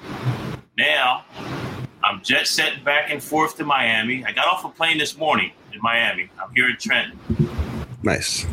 [0.77, 1.25] Now,
[2.03, 4.23] I'm jet setting back and forth to Miami.
[4.23, 6.29] I got off a plane this morning in Miami.
[6.39, 7.19] I'm here in Trenton.
[8.03, 8.45] nice?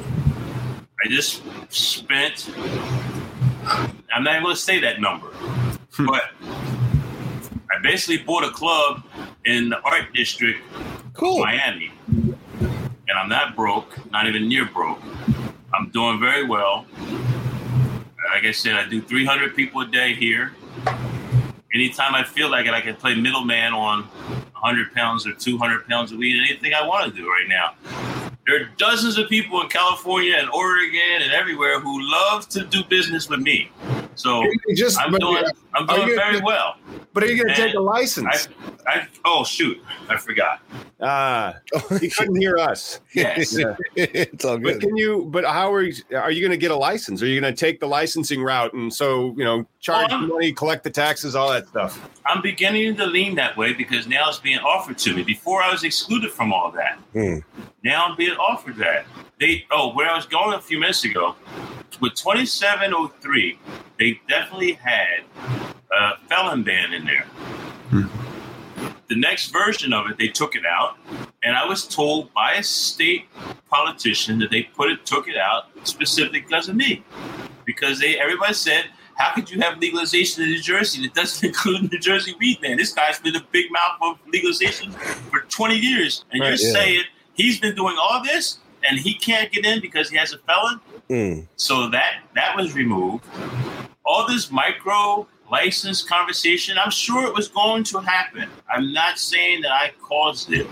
[1.05, 2.49] I just spent.
[4.15, 6.07] I'm not going to say that number, hmm.
[6.07, 6.31] but
[7.71, 9.03] I basically bought a club
[9.45, 10.61] in the art district
[11.15, 11.41] Cool.
[11.41, 15.01] Miami, and I'm not broke, not even near broke.
[15.75, 16.87] I'm doing very well.
[18.35, 20.53] Like I said, I do 300 people a day here.
[21.75, 26.13] Anytime I feel like it, I can play middleman on 100 pounds or 200 pounds
[26.13, 28.22] of weed, anything I want to do right now.
[28.45, 32.83] There are dozens of people in California and Oregon and everywhere who love to do
[32.83, 33.71] business with me.
[34.15, 35.45] So You just, I'm but, doing,
[35.75, 36.77] I'm doing very gonna- well.
[37.13, 38.49] but are you going to take a license?
[38.87, 40.61] I oh shoot, I forgot.
[41.01, 41.55] Ah,
[42.01, 43.01] you couldn't hear us.
[43.15, 43.57] Yes.
[43.57, 43.77] Yeah.
[43.97, 44.81] it's all good.
[44.81, 45.29] But can you?
[45.31, 45.95] But how are you?
[46.17, 47.23] Are you going to get a license?
[47.23, 50.53] Are you going to take the licensing route and so you know charge Well, money,
[50.53, 52.11] collect the taxes, all that stuff?
[52.27, 55.23] I'm beginning to lean that way because now it's being offered to me.
[55.23, 56.99] Before I was excluded from all that.
[57.13, 57.39] Hmm.
[57.85, 59.07] Now I'm being offered that.
[59.43, 61.35] They oh, where I was going a few minutes ago,
[62.01, 63.59] with 2703,
[63.99, 65.25] they definitely had
[65.91, 67.25] a felon ban in there.
[67.91, 68.05] Hmm.
[69.09, 70.97] The next version of it, they took it out,
[71.43, 73.25] and I was told by a state
[73.69, 77.03] politician that they put it, took it out specifically because of me,
[77.65, 78.85] because they everybody said,
[79.17, 82.77] "How could you have legalization in New Jersey that doesn't include New Jersey weed man?
[82.77, 84.93] This guy's been a big mouth of legalization
[85.33, 86.73] for 20 years, and Right, you're yeah.
[86.73, 87.03] saying
[87.35, 90.81] he's been doing all this and he can't get in because he has a felon.
[91.09, 91.47] Mm.
[91.57, 93.25] So that that was removed.
[94.05, 98.49] All this micro license conversation, I'm sure it was going to happen.
[98.69, 100.67] I'm not saying that I caused it,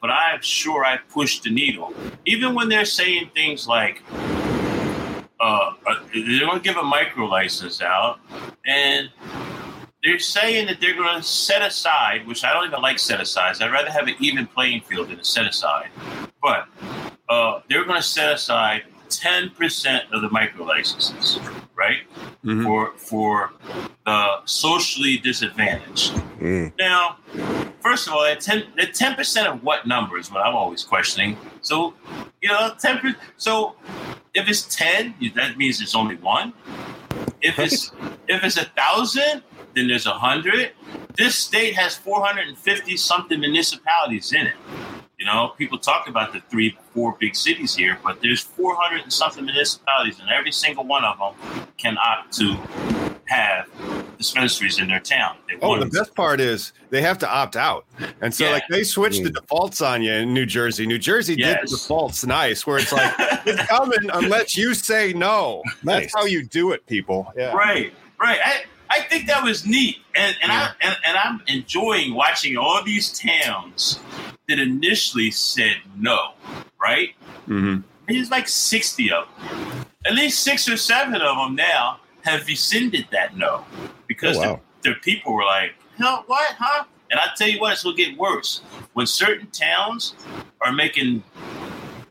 [0.00, 1.92] but I'm sure I pushed the needle.
[2.24, 4.02] Even when they're saying things like,
[5.38, 8.20] uh, uh, they're going to give a micro license out,
[8.66, 9.10] and
[10.02, 13.60] they're saying that they're going to set aside, which I don't even like set asides.
[13.60, 15.90] I'd rather have an even playing field than a set aside.
[16.42, 16.66] But
[17.28, 21.38] uh, they're going to set aside 10% of the micro licenses,
[21.76, 21.98] right?
[22.44, 22.64] Mhm.
[22.64, 23.52] For for
[24.06, 26.14] the socially disadvantaged.
[26.40, 26.72] Mm.
[26.78, 27.18] Now,
[27.80, 31.36] first of all, that 10 that 10% of what number is what I'm always questioning.
[31.60, 31.94] So,
[32.40, 33.76] you know, 10 so
[34.34, 36.52] if it's 10, that means it's only one.
[37.42, 37.92] If it's
[38.28, 39.42] if it's a thousand,
[39.74, 40.72] then there's a hundred.
[41.16, 44.54] This state has 450 something municipalities in it.
[45.22, 49.12] You know, people talk about the three, four big cities here, but there's 400 and
[49.12, 52.56] something municipalities, and every single one of them can opt to
[53.26, 53.68] have
[54.18, 55.36] dispensaries in their town.
[55.46, 55.98] They Oh, the them to.
[56.00, 57.84] best part is they have to opt out,
[58.20, 58.50] and so Yeah.
[58.50, 59.34] like they switched the hmm.
[59.34, 60.86] defaults on you in New Jersey.
[60.86, 63.14] New Jersey did the defaults nice, where it's like
[63.46, 65.62] it's coming unless you say no.
[65.84, 66.02] Nice.
[66.02, 67.32] That's how you do it, people.
[67.36, 67.52] Yeah.
[67.52, 68.40] Right, right.
[68.44, 72.82] I, I think that was neat, and and I and, and I'm enjoying watching all
[72.82, 74.00] these towns
[74.52, 76.32] that initially said no.
[76.80, 77.14] Right,
[77.46, 79.86] hmm there's like sixty of them.
[80.04, 83.64] At least six or seven of them now have rescinded that no
[84.06, 84.60] because Oh, wow.
[84.82, 87.96] their, their people were like, "No, what, huh?" And I tell you what, it's gonna
[87.96, 88.62] get worse
[88.92, 90.14] when certain towns
[90.60, 91.22] are making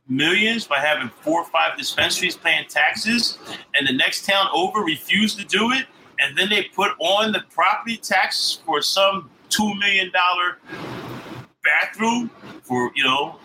[0.08, 3.38] millions by having four or five dispensaries paying taxes,
[3.76, 5.86] and the next town over refused to do it,
[6.20, 10.58] and then they put on the property tax for some two million dollar
[11.64, 12.30] bathroom
[12.64, 13.38] for you know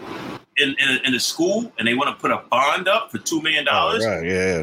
[0.56, 3.18] in in a, in a school, and they want to put a bond up for
[3.18, 4.06] two million oh, dollars.
[4.06, 4.62] right, yeah.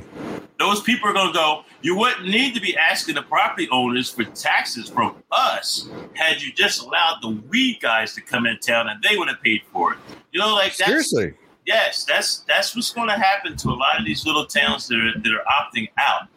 [0.60, 1.63] Those people are going to go.
[1.82, 6.54] You wouldn't need to be asking the property owners for taxes from us had you
[6.54, 9.94] just allowed the weed guys to come in town, and they would have paid for
[9.94, 10.00] it.
[10.32, 11.34] You know, like that's Seriously.
[11.66, 14.98] yes, that's that's what's going to happen to a lot of these little towns that
[14.98, 16.28] are that are opting out.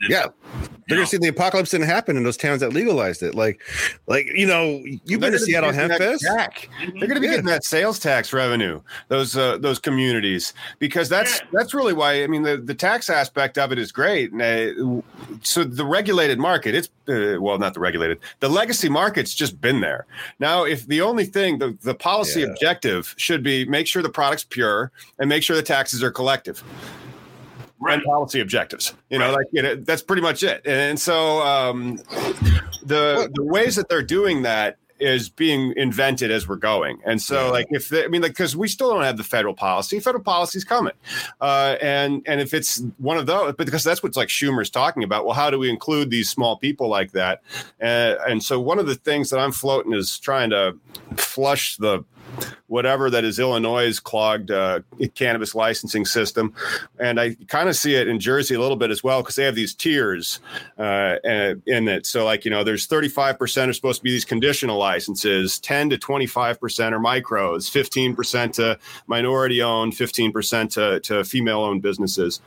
[0.00, 0.26] Yeah.
[0.88, 3.34] You They're know, gonna see the apocalypse didn't happen in those towns that legalized it.
[3.34, 3.60] Like,
[4.06, 6.22] like you know, you've been to Seattle Hemp Fest.
[6.22, 6.70] Jack.
[6.80, 7.32] They're going to be Yeah.
[7.32, 8.80] getting that sales tax revenue.
[9.08, 11.46] Those uh, those communities because that's Yeah.
[11.52, 14.32] that's really why I mean the, the tax aspect of it is great.
[14.32, 15.02] And, uh,
[15.42, 19.80] so the regulated market, it's uh, well not the regulated, the legacy market's just been
[19.82, 20.06] there.
[20.38, 22.46] Now, if the only thing the the policy Yeah.
[22.46, 26.62] objective should be make sure the product's pure and make sure the taxes are collective
[27.80, 27.94] right.
[27.94, 28.94] and policy objectives.
[29.10, 29.36] You know, Right.
[29.36, 30.62] like you know, that's pretty much it.
[30.66, 31.96] And so um,
[32.82, 36.98] the the ways that they're doing that is being invented as we're going.
[37.04, 39.54] And so, like, if they, I mean, like, because we still don't have the federal
[39.54, 40.00] policy.
[40.00, 40.94] Federal policy's coming,
[41.40, 45.04] uh, and and if it's one of those, but because that's what's like Schumer's talking
[45.04, 45.24] about.
[45.24, 47.42] Well, how do we include these small people like that?
[47.80, 50.76] Uh, and so, one of the things that I'm floating is trying to
[51.16, 52.04] flush the
[52.68, 54.80] whatever that is Illinois' clogged uh,
[55.14, 56.54] cannabis licensing system,
[56.98, 59.44] and I kind of see it in Jersey a little bit as well because they
[59.44, 60.40] have these tiers
[60.78, 62.06] uh, uh, in it.
[62.06, 65.90] So, like you know, there's 35 percent are supposed to be these conditional licenses, 10
[65.90, 71.60] to 25 percent are micros, 15 percent to minority owned, 15 percent to, to female
[71.60, 72.40] owned businesses.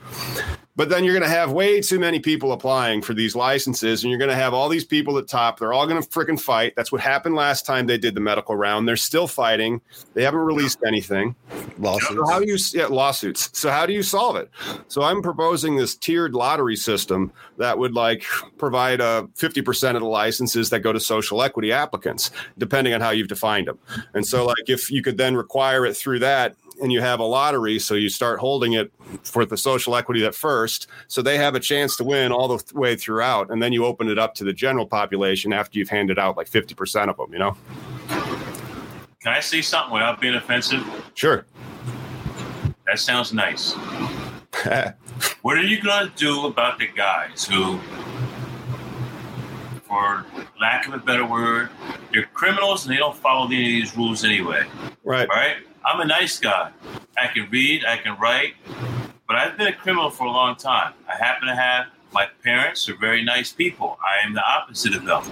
[0.76, 4.10] But then you're going to have way too many people applying for these licenses, and
[4.10, 5.60] you're going to have all these people at top.
[5.60, 6.74] They're all going to freaking fight.
[6.76, 8.88] That's what happened last time they did the medical round.
[8.88, 9.82] They're still fighting.
[10.14, 11.36] They haven't released anything.
[11.78, 12.16] Lawsuits.
[12.16, 13.50] So how do you yeah, lawsuits?
[13.58, 14.50] So how do you solve it?
[14.88, 18.26] So I'm proposing this tiered lottery system that would like
[18.58, 23.12] provide uh, 50% of the licenses that go to social equity applicants, depending on how
[23.12, 23.80] you've defined them.
[24.14, 27.24] And so like if you could then require it through that and you have a
[27.24, 28.92] lottery, so you start holding it
[29.24, 32.64] for the social equity at first, so they have a chance to win all the
[32.74, 36.18] way throughout, and then you open it up to the general population after you've handed
[36.18, 37.56] out like 50% of them, you know?
[39.24, 40.84] Can I say something without being offensive?
[41.14, 41.46] Sure.
[42.88, 43.74] That sounds nice.
[45.44, 47.78] what are you going to do about the guys who,
[49.84, 50.26] for
[50.60, 51.70] lack of a better word,
[52.12, 54.66] they're criminals and they don't follow any of these rules anyway?
[55.04, 55.30] right.
[55.30, 55.58] Right?
[55.86, 56.72] I'm a nice guy.
[57.16, 58.56] I can read, I can write,
[59.28, 60.94] but I've been a criminal for a long time.
[61.08, 64.00] I happen to have my parents are very nice people.
[64.02, 65.24] I am the opposite of them.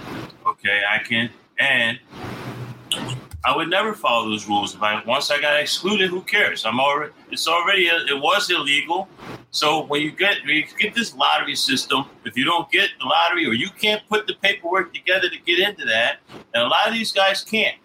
[0.46, 1.98] Okay, I can and
[3.42, 4.74] I would never follow those rules.
[4.74, 6.66] If I once I got excluded, who cares?
[6.66, 9.08] I'm already it's already it was illegal.
[9.50, 13.06] So when you get when you get this lottery system, if you don't get the
[13.06, 16.18] lottery or you can't put the paperwork together to get into that,
[16.54, 17.76] and a lot of these guys can't.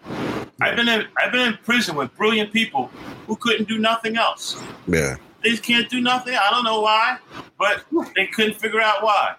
[0.60, 2.90] I've been in I've been in prison with brilliant people
[3.26, 4.62] who couldn't do nothing else.
[4.86, 5.16] Yeah.
[5.42, 6.34] They can't do nothing.
[6.34, 7.18] I don't know why,
[7.58, 9.36] but they couldn't figure out why.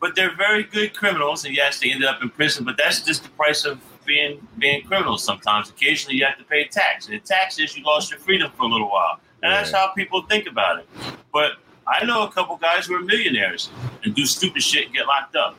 [0.00, 2.64] But they're very good criminals, and yes, they ended up in prison.
[2.64, 5.22] But that's just the price of being being criminals.
[5.24, 8.50] Sometimes, occasionally, you have to pay tax, and the tax is you lost your freedom
[8.56, 10.88] for a little while, and that's how people think about it.
[11.32, 11.52] But
[11.86, 13.70] I know a couple guys who are millionaires
[14.04, 15.56] and do stupid shit and get locked up,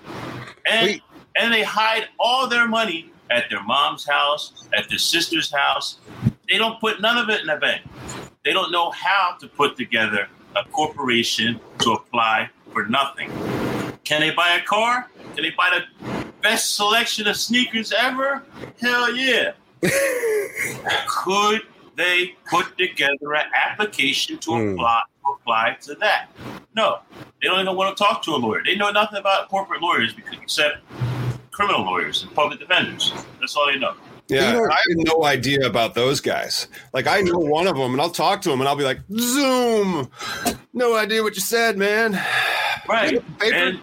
[0.65, 1.01] and Wait.
[1.36, 5.97] and they hide all their money at their mom's house, at their sister's house.
[6.49, 7.81] They don't put none of it in the bank.
[8.45, 13.29] They don't know how to put together a corporation to apply for nothing.
[14.03, 15.10] Can they buy a car?
[15.36, 18.43] Can they buy the best selection of sneakers ever?
[18.82, 19.52] Hell yeah.
[21.08, 21.62] Could
[21.95, 24.73] they put together an application to Hmm.
[24.73, 26.30] apply to apply to that?
[26.76, 27.00] No.
[27.41, 28.62] They don't even want to talk to a lawyer.
[28.65, 30.78] They know nothing about corporate lawyers because, except
[31.52, 33.13] criminal lawyers and public defenders.
[33.39, 33.93] That's all they know.
[34.30, 36.67] Yeah, You know- I have no idea about those guys.
[36.93, 39.00] Like, I know one of them, and I'll talk to him, and I'll be like,
[39.17, 40.10] "Zoom,
[40.73, 42.21] no idea what you said, man."
[42.89, 43.21] Right.
[43.39, 43.56] Paper.
[43.56, 43.80] And,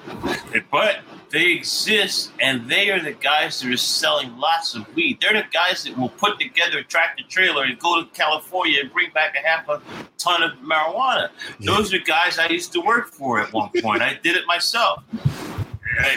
[0.70, 0.98] but
[1.34, 5.18] they exist, and they are the guys that are selling lots of weed.
[5.20, 8.92] They're the guys that will put together a tractor trailer and go to California and
[8.92, 9.82] bring back a half a
[10.16, 11.30] ton of marijuana.
[11.60, 14.00] Those are guys I used to work for at one point.
[14.00, 15.02] I did it myself.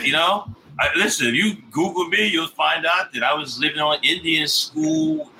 [0.03, 3.79] You know, I, listen, if you Google me, you'll find out that I was living
[3.79, 5.31] on Indian School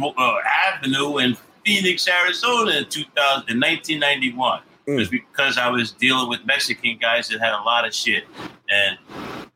[0.00, 0.34] uh,
[0.66, 4.62] Avenue in Phoenix, Arizona in 2000, in 1991.
[4.88, 4.96] Mm.
[4.96, 8.24] Was because I was dealing with Mexican guys that had a lot of shit,
[8.70, 8.98] and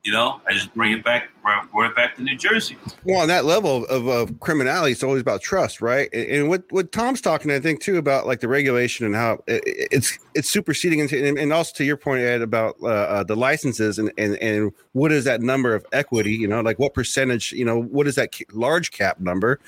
[0.03, 1.29] you know, I just bring it back,
[1.73, 2.77] bring it back to New Jersey.
[3.05, 6.09] Well, on that level of, of criminality, it's always about trust, right?
[6.13, 9.43] And, and what what Tom's talking, I think, too, about like the regulation and how
[9.47, 13.23] it, it's it's superseding into, and, and also to your point, Ed, about uh, uh,
[13.25, 16.33] the licenses and, and and what is that number of equity?
[16.33, 17.53] You know, like what percentage?
[17.53, 19.61] You know, what is that large cap number?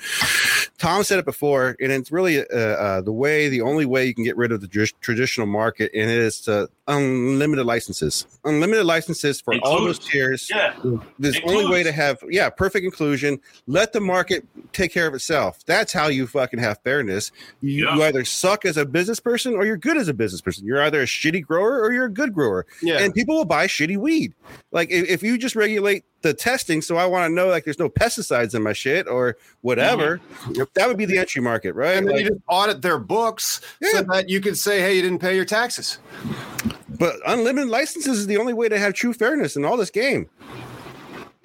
[0.77, 4.13] Tom said it before, and it's really uh, uh, the way, the only way you
[4.13, 8.85] can get rid of the tr- traditional market, and it is to unlimited licenses, unlimited
[8.85, 10.49] licenses for all those tiers.
[10.53, 10.73] Yeah,
[11.17, 13.39] There's only way to have yeah perfect inclusion.
[13.67, 15.65] Let the market take care of itself.
[15.65, 17.31] That's how you fucking have fairness.
[17.61, 17.95] You, Yeah.
[17.95, 20.65] you either suck as a business person or you're good as a business person.
[20.65, 22.65] You're either a shitty grower or you're a good grower.
[22.81, 22.99] Yeah.
[22.99, 24.33] And people will buy shitty weed.
[24.71, 27.79] Like if, if you just regulate the testing, so I want to know like there's
[27.79, 30.21] no pesticides in my shit or whatever.
[30.43, 30.63] Mm-hmm.
[30.75, 31.97] That would be the entry market, right?
[31.97, 33.89] and then Like, you just audit their books Yeah.
[33.91, 35.97] so that you could say, "Hey, you didn't pay your taxes."
[36.99, 40.29] but unlimited licenses is the only way to have true fairness in all this game.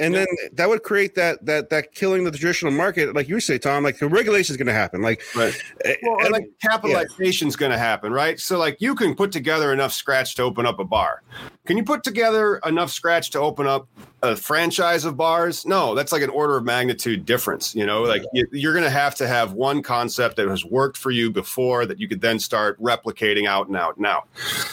[0.01, 3.59] And then that would create that that that killing the traditional market, like you say,
[3.59, 3.83] Tom.
[3.83, 5.03] Like the regulation is going to happen.
[5.03, 5.55] Like, Right.
[5.85, 8.39] eh, Well, and and like capitalization's going to happen, right?
[8.39, 11.23] So, like, you can put together enough scratch to open up a bar.
[11.67, 13.89] Can you put together enough scratch to open up
[14.23, 15.67] a franchise of bars?
[15.67, 17.75] No, that's like an order of magnitude difference.
[17.75, 20.97] You know, like you, you're going to have to have one concept that has worked
[20.97, 24.29] for you before that you could then start replicating out and out and out.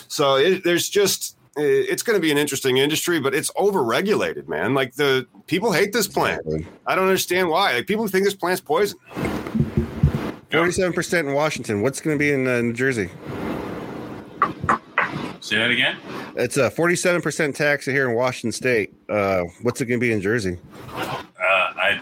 [0.08, 4.74] So, it, there's just it's going to be an interesting industry, but it's overregulated, man.
[4.74, 6.42] Like the people hate this plant.
[6.86, 7.74] I don't understand why.
[7.74, 9.00] Like people think this plant's poison.
[10.52, 11.82] forty-seven percent in Washington.
[11.82, 13.10] What's going to be in uh, New Jersey?
[15.40, 15.96] say that again.
[16.36, 18.94] It's a forty-seven percent tax here in Washington State.
[19.08, 20.58] Uh, what's it going to be in Jersey?
[20.90, 22.02] Uh, I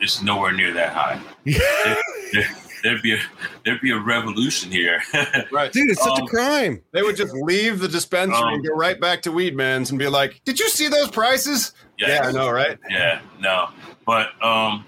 [0.00, 1.20] it's nowhere near that high.
[2.82, 3.18] There- there- there'd be a
[3.64, 5.02] there'd be a revolution here.
[5.52, 5.72] Right.
[5.72, 6.82] Dude, it's such a Um, crime.
[6.92, 10.08] They would just leave the dispensary Um, and go right back to Weedman's and be
[10.08, 12.08] like, "Did you see those prices?" Yes.
[12.22, 12.78] Yeah, I know, right?
[12.90, 13.68] Yeah, no,
[14.06, 14.84] but um,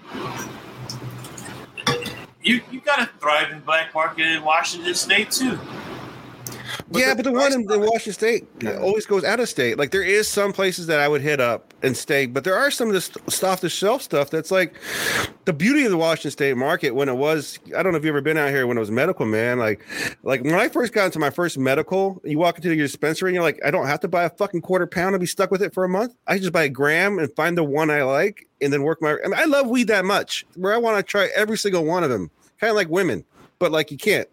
[2.43, 5.57] you you got a thriving black market in Washington State too.
[6.89, 8.77] But yeah, the but the one in, the Washington State Yeah.
[8.79, 9.77] always goes out of state.
[9.77, 12.71] Like there is some places that I would hit up and stay, but there are
[12.71, 13.11] some of this
[13.43, 14.75] off the shelf stuff that's like
[15.45, 17.59] the beauty of the Washington State market when it was.
[17.75, 19.59] I don't know if you ever been out here when it was medical, man.
[19.59, 19.85] Like,
[20.23, 23.35] like when I first got into my first medical, you walk into your dispensary and
[23.35, 25.61] you're like, I don't have to buy a fucking quarter pound and be stuck with
[25.61, 26.15] it for a month.
[26.27, 29.11] I just buy a gram and find the one I like and then work my.
[29.23, 32.03] I, mean, I love weed that much where I want to try every single one
[32.03, 33.23] of them, kind of like women,
[33.59, 34.27] but like you can't.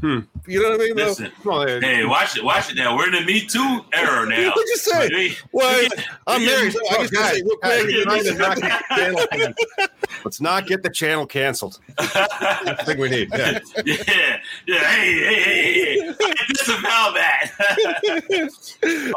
[0.00, 0.20] Hmm.
[0.46, 0.96] You know what I mean?
[0.96, 2.94] Listen, Well, hey, watch it, watch it now.
[2.94, 4.50] We're in the Me Too era now.
[4.50, 5.08] What'd you say?
[5.08, 5.88] We- Well, we-
[6.26, 6.72] I'm we- married.
[6.74, 9.26] So I Oh, just gotta guys, say guys, we're trying to not get the channel
[9.30, 9.56] canceled.
[10.26, 11.78] Let's not get the channel canceled.
[11.98, 13.30] I think we need.
[13.32, 13.58] Yeah.
[13.86, 14.78] yeah, yeah.
[14.80, 16.14] Hey, hey, hey, hey.
[16.20, 17.50] I disavow that.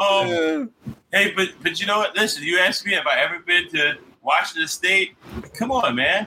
[0.00, 0.70] um,
[1.12, 2.16] hey, but but you know what?
[2.16, 5.14] Listen, you asked me if I ever been to Washington State.
[5.58, 6.26] Come on, man.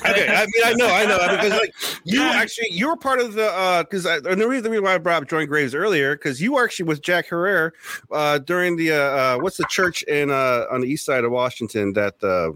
[0.00, 1.74] Okay, I mean, I know, I know, because like
[2.04, 2.32] you Yeah.
[2.34, 4.98] actually, you were part of the uh, because and the reason, the reason why I
[4.98, 7.72] brought up Graves earlier, because you were actually with Jack Herer
[8.10, 11.30] uh, during the uh, uh, what's the church in uh, on the east side of
[11.30, 12.52] Washington that uh,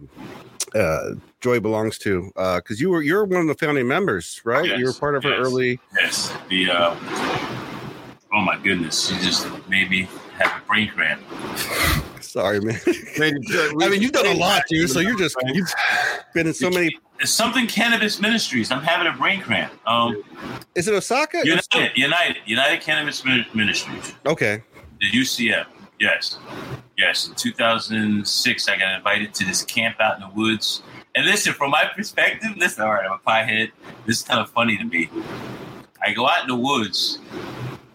[0.79, 2.31] uh, Joy belongs to?
[2.37, 4.79] uh Because you were you're one of the founding members, right?
[4.79, 5.39] you were part of her yes.
[5.39, 5.81] early.
[6.01, 6.33] Yes.
[6.49, 6.97] The uh,
[8.33, 10.09] oh my goodness, you just made me
[10.39, 11.23] have a brain cramp.
[12.21, 12.81] Sorry, man.
[12.87, 13.33] I
[13.81, 14.91] I mean, you've done a lot, dude.
[14.91, 15.73] So you're just you've
[16.35, 16.97] been in so many.
[17.19, 18.71] It's something cannabis ministries.
[18.71, 19.73] I'm having a brain cramp.
[19.87, 20.23] Um,
[20.75, 21.43] Is it Osaka?
[21.45, 24.15] United, United, United Cannabis Ministries.
[24.25, 24.63] Okay.
[25.01, 25.67] The UCM.
[25.99, 26.39] Yes.
[26.97, 27.29] Yes.
[27.29, 30.83] In 2006, I got invited to this camp out in the woods.
[31.15, 33.73] And listen, from my perspective, listen, all right, I'm a piehead.
[34.07, 35.11] This is kind of funny to me.
[36.03, 37.19] I go out in the woods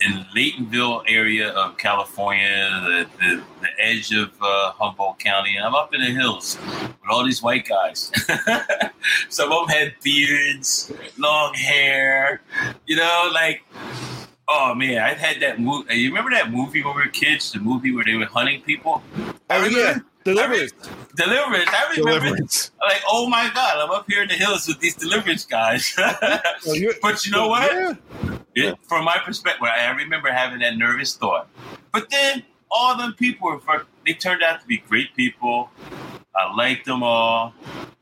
[0.06, 5.66] in the Laytonville area of California, the, the, the edge of uh, Humboldt County, and
[5.66, 8.12] I'm up in the hills with all these white guys.
[9.30, 12.42] Some of them had beards, long hair,
[12.86, 13.64] you know, like
[14.48, 15.96] Oh man, I had that movie.
[15.96, 17.52] You remember that movie when we were kids?
[17.52, 19.02] The movie where they were hunting people.
[19.50, 20.74] Oh yeah, deliverance.
[21.16, 21.70] Deliverance.
[21.70, 22.20] I remember.
[22.20, 22.72] Deliverance.
[22.82, 25.96] Like, oh my god, I'm up here in the hills with these deliverance guys.
[27.02, 27.72] But you know what?
[28.54, 28.72] Yeah.
[28.72, 31.48] It, from my perspective, I remember having that nervous thought.
[31.94, 35.70] But then all them people were, they turned out to be great people.
[36.36, 37.54] I liked them all.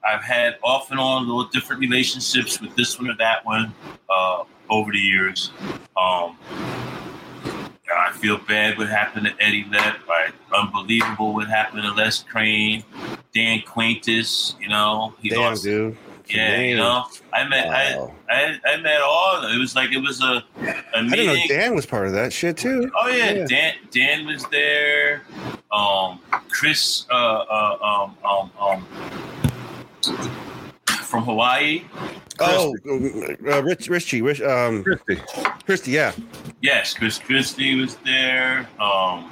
[0.04, 3.74] I've had off and on little different relationships with this one or that one
[4.10, 5.52] uh, over the years.
[5.98, 6.93] Um, I
[8.14, 9.98] feel bad what happened to Eddie Lepp.
[10.10, 12.84] I, unbelievable what happened to Les Crane,
[13.34, 14.56] Dan Quintus.
[14.60, 15.64] You know, he Damn, lost.
[15.64, 15.98] dude.
[16.30, 18.14] Yeah, you know, I met Wow.
[18.30, 19.36] I, I I met all.
[19.36, 19.52] of them.
[19.52, 21.36] It was like it was a a I didn't know.
[21.50, 22.90] Dan was part of that shit too.
[22.98, 23.46] Oh yeah, Yeah.
[23.46, 25.24] Dan Dan was there.
[25.72, 28.88] Um, Chris uh, uh, um, um, um,
[31.14, 31.84] from Hawaii.
[32.40, 32.76] Oh,
[33.46, 35.22] uh, Rich, Richie, Rich, um, Christy.
[35.64, 36.12] Christy, yeah.
[36.62, 38.68] Yes, Chris Christie was there.
[38.80, 39.30] Um,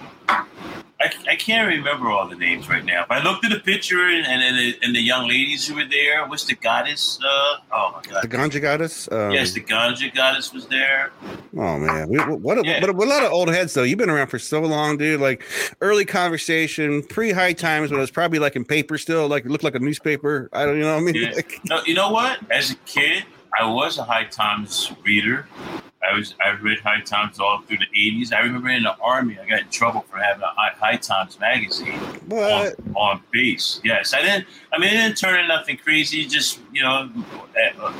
[1.01, 3.05] I, I can't remember all the names right now.
[3.09, 5.85] But I looked at the picture and and, the, and the young ladies who were
[5.85, 6.25] there.
[6.27, 7.19] What's the goddess?
[7.23, 7.27] Uh,
[7.71, 8.27] oh my god, The.
[8.27, 9.11] Ganja goddess.
[9.11, 11.11] Um, yes, the ganja goddess was there.
[11.57, 12.79] Oh man, we, what a, Yeah.
[12.81, 13.83] what, a, what a lot of old heads though.
[13.83, 15.19] You've been around for so long, dude.
[15.19, 15.43] Like
[15.81, 19.51] early conversation, pre high times when it was probably like in paper still, like it
[19.51, 20.49] looked like a newspaper.
[20.53, 21.15] I don't, you know what I mean?
[21.15, 21.31] Yeah.
[21.35, 22.39] Like, No, you know what?
[22.51, 23.23] As a kid,
[23.59, 25.47] I was a High Times reader.
[26.07, 28.33] I was I read High Times all through the '80s.
[28.33, 31.39] I remember in the army, I got in trouble for having a High, High Times
[31.39, 32.79] magazine what?
[32.79, 33.79] on, on base.
[33.83, 34.47] Yes, I didn't.
[34.73, 36.25] I mean, it didn't turn into nothing crazy.
[36.25, 37.09] Just you know,
[37.81, 37.93] uh,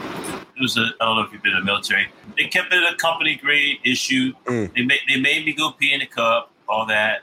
[0.55, 0.91] it was a.
[0.99, 2.07] I don't know if you've been in the military.
[2.37, 4.33] They kept it a company grade issue.
[4.45, 4.73] Mm.
[4.73, 6.51] They made they made me go pee in a cup.
[6.67, 7.21] All that.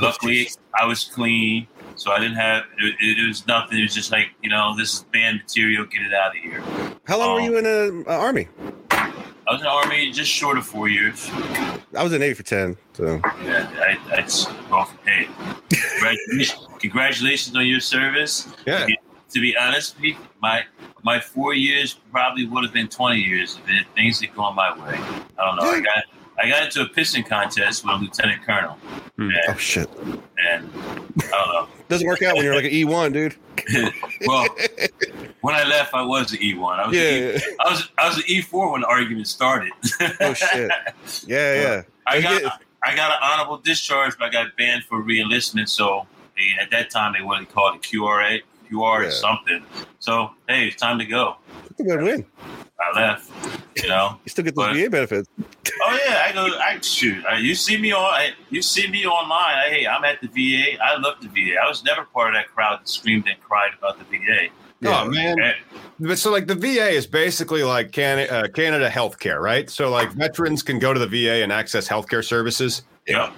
[0.00, 1.66] Luckily, I was clean.
[1.96, 3.78] So I didn't have it, it was nothing.
[3.78, 5.84] It was just like you know, this is banned material.
[5.86, 6.62] Get it out of here.
[7.04, 8.48] How long were um, you in the uh, army?
[9.50, 11.28] I was in the army just short of four years.
[11.96, 12.76] I was in the Navy for ten.
[12.92, 13.68] So Yeah,
[14.12, 14.26] I, I
[14.70, 15.26] well, hey,
[15.68, 18.46] congratulations, congratulations on your service.
[18.64, 18.86] Yeah.
[19.30, 20.62] To be honest with you, my
[21.02, 24.94] my four years probably would have been twenty years if things had gone my way.
[25.36, 25.62] I don't know.
[25.62, 26.04] I got
[26.40, 28.74] I got into a pissing contest with a lieutenant colonel,
[29.16, 29.30] Hmm.
[29.48, 31.68] oh shit, and I don't know.
[31.88, 33.34] doesn't work out when you're like an E one, dude.
[34.26, 34.46] well,
[35.40, 36.78] when I left, I was an E one.
[36.80, 37.38] I was an E- Yeah.
[37.60, 39.72] I was I was an E four when the argument started.
[40.20, 40.70] oh shit.
[41.26, 41.82] Yeah, yeah.
[42.06, 42.50] I got Yeah.
[42.82, 45.68] I got an honorable discharge, but I got banned for reenlistment.
[45.68, 49.08] So they, at that time, they wanted to call it QRA, QR Yeah.
[49.08, 49.62] or something.
[49.98, 51.36] So hey, it's time to go.
[51.70, 52.26] It's a good win.
[52.80, 53.30] I left.
[53.76, 54.18] You know.
[54.24, 55.28] You still get those But- VA benefits.
[55.82, 56.44] Oh yeah, I go.
[56.58, 57.24] I shoot.
[57.26, 58.02] I, you see me on.
[58.02, 59.56] I, you see me online.
[59.58, 60.82] I, hey, I'm at the VA.
[60.82, 61.56] I love the VA.
[61.62, 64.48] I was never part of that crowd that screamed and cried about the VA.
[64.84, 65.36] Oh man.
[65.98, 69.68] But so like the VA is basically like Canada, uh, Canada healthcare, right?
[69.68, 72.82] So like veterans can go to the VA and access healthcare services.
[73.06, 73.32] yeah.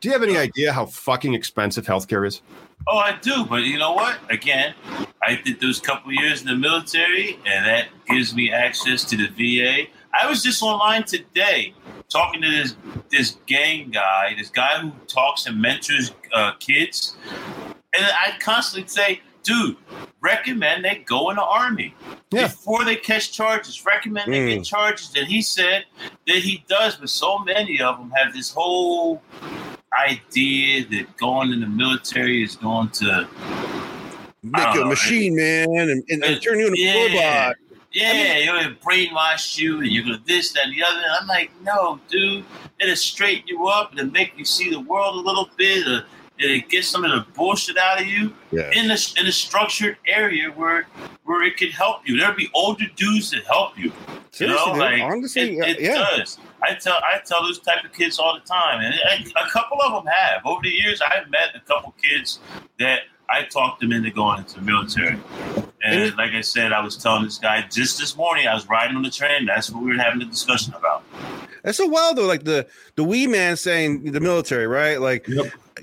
[0.00, 2.42] Do you have any idea how fucking expensive healthcare is?
[2.86, 4.18] Oh, I do, but you know what?
[4.30, 4.74] Again,
[5.22, 9.28] I did those couple years in the military, and that gives me access to the
[9.28, 9.88] VA.
[10.20, 11.74] I was just online today
[12.08, 12.76] talking to this
[13.10, 17.16] this gang guy, this guy who talks and mentors uh, kids,
[17.94, 19.76] and I constantly say, "Dude,
[20.20, 21.94] recommend they go in the army
[22.30, 22.42] Yeah.
[22.42, 23.84] before they catch charges.
[23.84, 24.66] Recommend they get mm.
[24.66, 25.84] charges." And he said
[26.26, 29.22] that he does, but so many of them have this whole
[29.98, 33.28] idea that going in the military is going to
[34.42, 37.56] Make you a machine, man, and, and, and turn you into a robot.
[37.92, 40.98] Yeah, you're gonna brainwash you, and you're gonna this, that, and the other.
[40.98, 42.44] And I'm like, no, dude.
[42.80, 43.92] It'll straighten you up.
[43.94, 45.78] It'll make you see the world a little bit.
[45.78, 46.02] It'll,
[46.38, 48.70] it'll get some of the bullshit out of you Yeah.
[48.72, 50.86] in a in a structured area where
[51.24, 52.18] where it could help you.
[52.18, 53.92] There'll be older dudes that help you.
[54.30, 55.94] Seriously, you know, like honestly, it, it yeah.
[55.94, 56.38] does.
[56.62, 59.78] I tell I tell those type of kids all the time, and a, a couple
[59.82, 61.00] of them have over the years.
[61.00, 62.40] I've met a couple kids
[62.78, 65.18] that I talked them into going into the military.
[65.84, 68.46] And like I said, I was telling this guy just this morning.
[68.48, 69.46] I was riding on the train.
[69.46, 71.04] That's what we were having a discussion about.
[71.62, 72.26] That's so wild though.
[72.26, 72.66] Like the
[72.96, 75.00] the Weed Man saying the military, right?
[75.00, 75.26] Like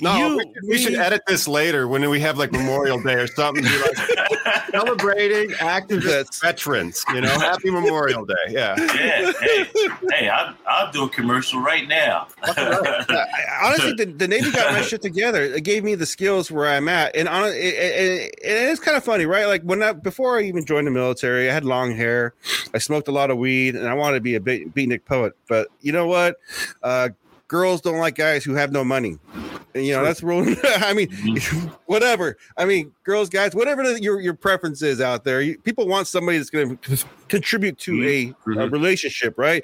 [0.02, 3.14] No, you- we, should, we should edit this later when we have like Memorial Day
[3.16, 3.64] or something.
[3.64, 7.04] Be like celebrating activist veterans.
[7.14, 8.34] You know, Happy Memorial Day.
[8.50, 8.76] Yeah.
[8.78, 9.66] Yeah, hey,
[10.12, 12.28] hey, I'll, I'll do a commercial right now.
[12.48, 15.44] Honestly, the, the Navy got my shit together.
[15.44, 18.98] It gave me the skills where I'm at, and on it, it, it, it's kind
[18.98, 19.46] of funny, right?
[19.48, 22.34] Like when I before I even joined the military, I had long hair,
[22.74, 25.34] I smoked a lot of weed, and I wanted to be a beat, beatnik poet.
[25.48, 26.38] But you know what?
[26.84, 27.10] Uh,
[27.48, 29.18] girls don't like guys who have no money.
[29.74, 30.46] And, you know that's rule.
[30.64, 31.10] I mean,
[31.86, 32.38] whatever.
[32.58, 36.08] I mean, girls, guys, whatever the, your your preference is out there, you, people want
[36.08, 38.72] somebody that's going to contribute to a, a Mhm.
[38.72, 39.64] relationship, right?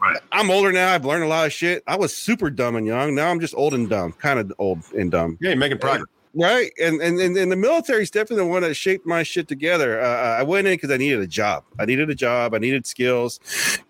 [0.00, 0.18] Right.
[0.32, 0.94] I'm older now.
[0.94, 1.82] I've learned a lot of shit.
[1.86, 3.14] I was super dumb and young.
[3.14, 5.36] Now I'm just old and dumb, kind of old and dumb.
[5.42, 6.06] Yeah, you're making progress.
[6.32, 6.70] Right.
[6.80, 10.00] And and and, and the military is definitely the one that shaped my shit together.
[10.00, 11.64] Uh, I went in because I needed a job.
[11.78, 12.54] I needed a job.
[12.54, 13.40] I needed skills.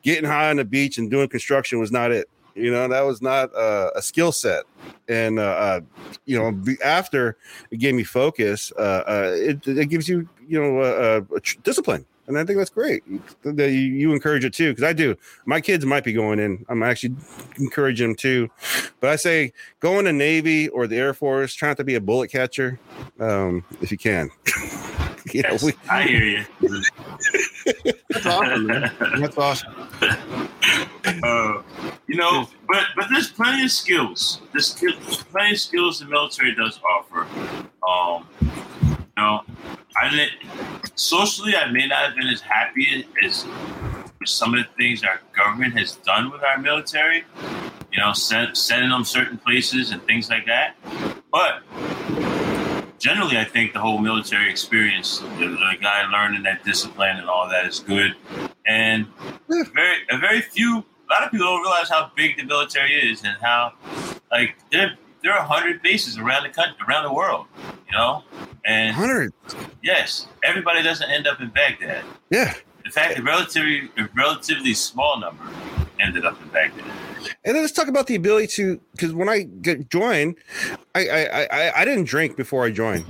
[0.02, 2.28] Getting high on the beach and doing construction was not it.
[2.60, 4.64] You know, that was not uh, a skill set.
[5.08, 5.80] And uh, uh,
[6.26, 7.36] you know, after
[7.70, 11.58] it gave me focus, uh, uh, it, it gives you you know uh, uh, tr-
[11.62, 12.06] discipline.
[12.26, 13.02] And I think that's great
[13.42, 15.16] that you, you encourage it too, because I do.
[15.46, 16.64] My kids might be going in.
[16.68, 17.16] I'm actually
[17.58, 18.48] encouraging them too.
[19.00, 21.54] But I say go in the Navy or the Air Force.
[21.54, 22.78] Try not to be a bullet catcher,
[23.18, 24.30] um, if you can.
[25.32, 26.44] you know, Yes, we, I hear you.
[28.10, 28.92] That's awesome, man.
[29.20, 29.74] That's awesome.
[30.02, 31.62] uh,
[32.10, 34.40] you know, but but there's plenty of skills.
[34.50, 34.98] There's skill-
[35.30, 37.24] plenty of skills the military does offer.
[37.88, 39.42] Um, you know,
[40.00, 40.32] I didn't
[40.96, 41.54] socially.
[41.54, 43.46] I may not have been as happy as
[44.18, 47.24] with some of the things our government has done with our military.
[47.92, 50.74] You know, send, sending them certain places and things like that.
[51.30, 51.62] But
[52.98, 57.48] generally, I think the whole military experience, the, the guy learning that discipline and all
[57.48, 58.16] that is good.
[58.66, 59.06] And
[59.48, 63.24] very, a very few, a lot of people don't realize how big the military is
[63.24, 63.72] and how,
[64.30, 67.46] like, there, there are hundred bases around the country, around the world.
[67.90, 68.22] You know,
[68.64, 69.32] and hundred.
[69.82, 72.04] yes, everybody doesn't end up in Baghdad.
[72.30, 72.54] Yeah.
[72.84, 75.42] In fact, a relatively, a relatively small number
[75.98, 76.84] ended up in Baghdad.
[77.44, 80.36] And then let's talk about the ability to, because when I get joined,
[80.94, 83.04] I, I I I didn't drink before I joined.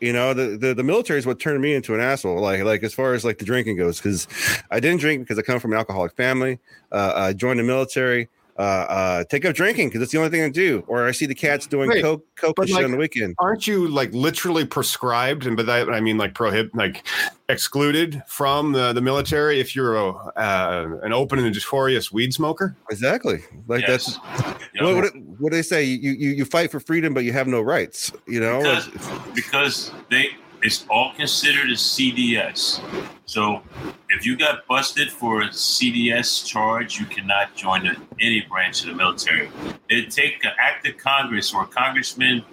[0.00, 2.40] You know, the, the the military is what turned me into an asshole.
[2.40, 4.28] Like like as far as like the drinking goes, because
[4.70, 6.58] I didn't drink because I come from an alcoholic family.
[6.92, 8.28] Uh, I joined the military.
[8.58, 10.82] Uh, uh, take up drinking because it's the only thing I do.
[10.88, 13.36] Or I see the cats doing Wait, coke, coke shit like- on the weekend.
[13.38, 17.06] Aren't you like literally prescribed, and by that I mean like prohibit, like
[17.48, 22.76] excluded from the, the military if you're a, uh, an open and notorious weed smoker?
[22.90, 23.38] Exactly.
[23.68, 24.18] Like Yes.
[24.18, 25.84] that's You what, know, what, what they say.
[25.84, 28.10] You, you you fight for freedom, but you have no rights.
[28.26, 28.58] You know.
[28.58, 28.88] because,
[29.34, 30.30] because they
[30.62, 32.80] it's all considered a CDS.
[33.26, 33.62] So
[34.08, 38.88] if you got busted for a CDS charge, you cannot join the, any branch of
[38.88, 39.50] the military.
[39.88, 42.44] It'd take an act of Congress or a congressman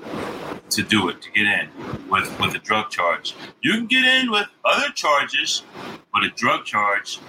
[0.69, 1.69] to do it to get in
[2.09, 3.35] with with a drug charge.
[3.61, 5.63] You can get in with other charges,
[6.13, 7.19] but a drug charge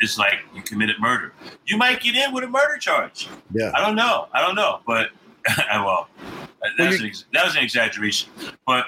[0.00, 1.32] is like you committed murder.
[1.66, 3.28] You might get in with a murder charge.
[3.52, 3.72] Yeah.
[3.74, 4.28] I don't know.
[4.32, 5.10] I don't know, but
[5.70, 6.08] well,
[6.60, 8.30] Well, that's an ex- that was an exaggeration.
[8.66, 8.86] But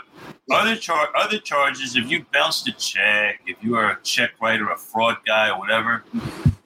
[0.51, 4.69] other char- other charges, if you bounced a check, if you are a check writer,
[4.71, 6.05] a fraud guy, or whatever,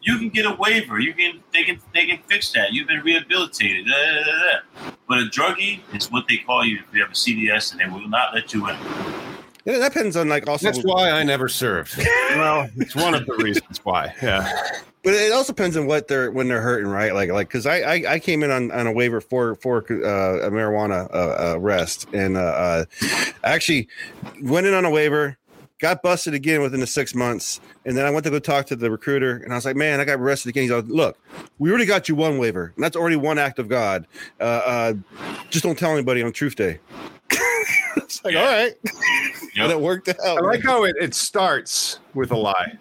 [0.00, 0.98] you can get a waiver.
[0.98, 2.72] You can they can they can fix that.
[2.72, 3.86] You've been rehabilitated.
[3.86, 4.92] Da, da, da.
[5.08, 7.86] But a druggie is what they call you if you have a CDS, and they
[7.86, 8.76] will not let you in.
[9.64, 10.66] Yeah, that depends on like also.
[10.66, 11.96] That's why I never served.
[11.96, 14.14] well, it's one of the reasons why.
[14.22, 14.50] Yeah.
[15.02, 17.14] But it also depends on what they're when they're hurting, right?
[17.14, 20.46] Like, like because I, I I came in on, on a waiver for for uh,
[20.46, 22.84] a marijuana uh, arrest, and uh, uh,
[23.42, 23.88] actually
[24.42, 25.36] went in on a waiver,
[25.78, 28.76] got busted again within the six months, and then I went to go talk to
[28.76, 31.18] the recruiter, and I was like, "Man, I got arrested again." He's like, "Look,
[31.58, 34.06] we already got you one waiver, and that's already one act of God.
[34.40, 34.94] Uh, uh,
[35.50, 36.80] just don't tell anybody on Truth Day."
[38.24, 38.74] it's like, all right,
[39.56, 40.18] and it worked out.
[40.20, 42.78] I like how it, it starts with a lie.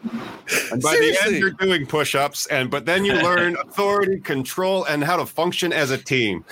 [0.71, 4.85] And by the end, you're doing push ups, and but then you learn authority, control,
[4.85, 6.45] and how to function as a team.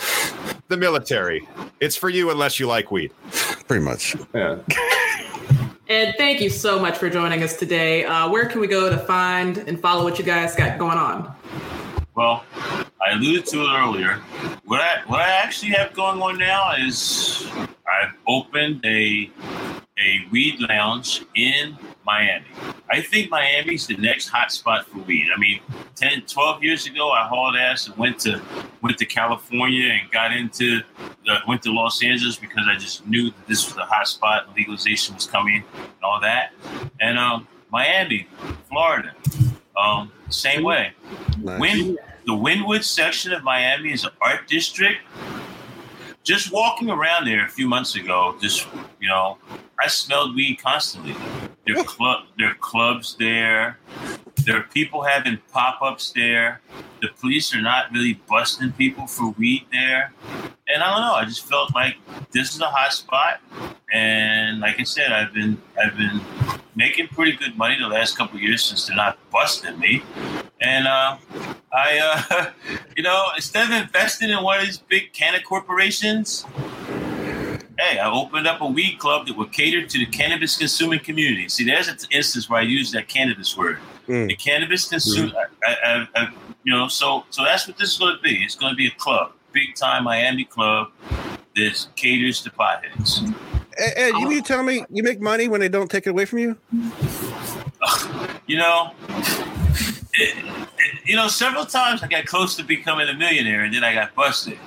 [0.68, 1.48] The military.
[1.80, 3.12] It's for you unless you like weed.
[3.68, 4.16] pretty much.
[4.34, 4.60] Yeah.
[5.90, 8.06] Ed, thank you so much for joining us today.
[8.06, 11.36] Uh, where can we go to find and follow what you guys got going on?
[12.14, 12.44] Well,
[13.02, 14.16] I alluded to it earlier.
[14.66, 17.48] What I what I actually have going on now is
[17.88, 19.32] I've opened a
[19.98, 22.46] a weed lounge in Miami.
[22.90, 25.28] I think Miami's the next hot spot for weed.
[25.34, 25.62] I mean,
[25.96, 28.42] 10, 12 years ago, I hauled ass and went to
[28.82, 30.82] went to California and got into
[31.30, 34.54] uh, went to Los Angeles because I just knew that this was the hot spot
[34.56, 36.52] legalization was coming and all that.
[37.00, 38.28] And um, Miami,
[38.68, 39.14] Florida,
[39.82, 40.94] um, same way.
[41.40, 41.60] Nice.
[41.60, 45.00] Win, the Wynwood section of Miami is an art district.
[46.24, 48.68] Just walking around there a few months ago, just
[49.00, 49.38] you know,
[49.80, 51.16] I smelled weed constantly.
[51.66, 53.80] There are club, there are clubs there.
[54.46, 56.62] There are people having pop-ups there.
[57.02, 60.14] The police are not really busting people for weed there.
[60.68, 61.14] And I don't know.
[61.14, 61.96] I just felt like
[62.32, 63.40] this is a hot spot.
[63.92, 66.22] And like I said, I've been I've been
[66.76, 70.04] making pretty good money the last couple of years since they're not busting me.
[70.62, 71.18] And uh,
[71.74, 72.52] I, uh,
[72.98, 76.46] you know, instead of investing in one of these big canna corporations,
[77.80, 81.50] hey, I opened up a weed club that would cater to the cannabis consuming community.
[81.50, 83.80] See, there's an instance where I use that cannabis word.
[84.08, 84.28] Mm.
[84.28, 85.34] The cannabis consume,
[85.66, 88.44] I, I, I, you know, so so that's what this is going to be.
[88.44, 90.92] It's going to be a club, big time Miami club
[91.56, 93.34] that caters to potheads.
[93.34, 96.12] Ed, Ed, you need to tell me you make money when they don't take it
[96.12, 96.58] away from you.
[98.48, 98.92] You know,
[100.14, 100.46] it, it-
[101.06, 104.14] you know, several times I got close to becoming a millionaire, and then I got
[104.16, 104.58] busted.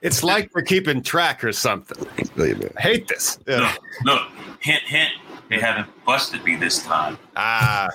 [0.00, 2.06] It's like we're keeping track or something.
[2.38, 3.38] I hate this.
[3.46, 3.58] Yeah.
[3.60, 4.28] Look, look,
[4.60, 5.10] hint, hint.
[5.48, 7.18] They haven't busted me this time.
[7.36, 7.88] Ah,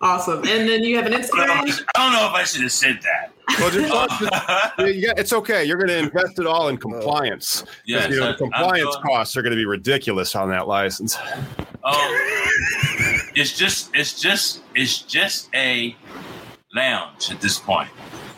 [0.00, 0.38] Awesome.
[0.46, 1.48] And then you have an I Instagram.
[1.94, 3.32] I don't know if I should have said that.
[3.58, 3.92] Well, just,
[4.78, 5.64] yeah, it's okay.
[5.64, 7.62] You're going to invest it all in compliance.
[7.62, 10.48] 'Cause, Yes, you know, I- the compliance going- costs are going to be ridiculous on
[10.50, 11.16] that license.
[11.84, 11.94] Um,
[13.34, 15.94] it's just, it's just, it's just a
[16.74, 17.88] lounge at this point.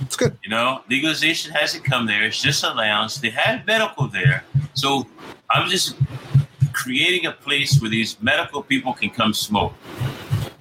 [0.01, 0.37] It's good.
[0.45, 2.25] You know, legalization hasn't come there.
[2.25, 3.17] It's just a lounge.
[3.21, 4.45] They have medical there,
[4.75, 5.07] so
[5.51, 5.97] I'm just
[6.75, 9.73] creating a place where these medical people can come smoke.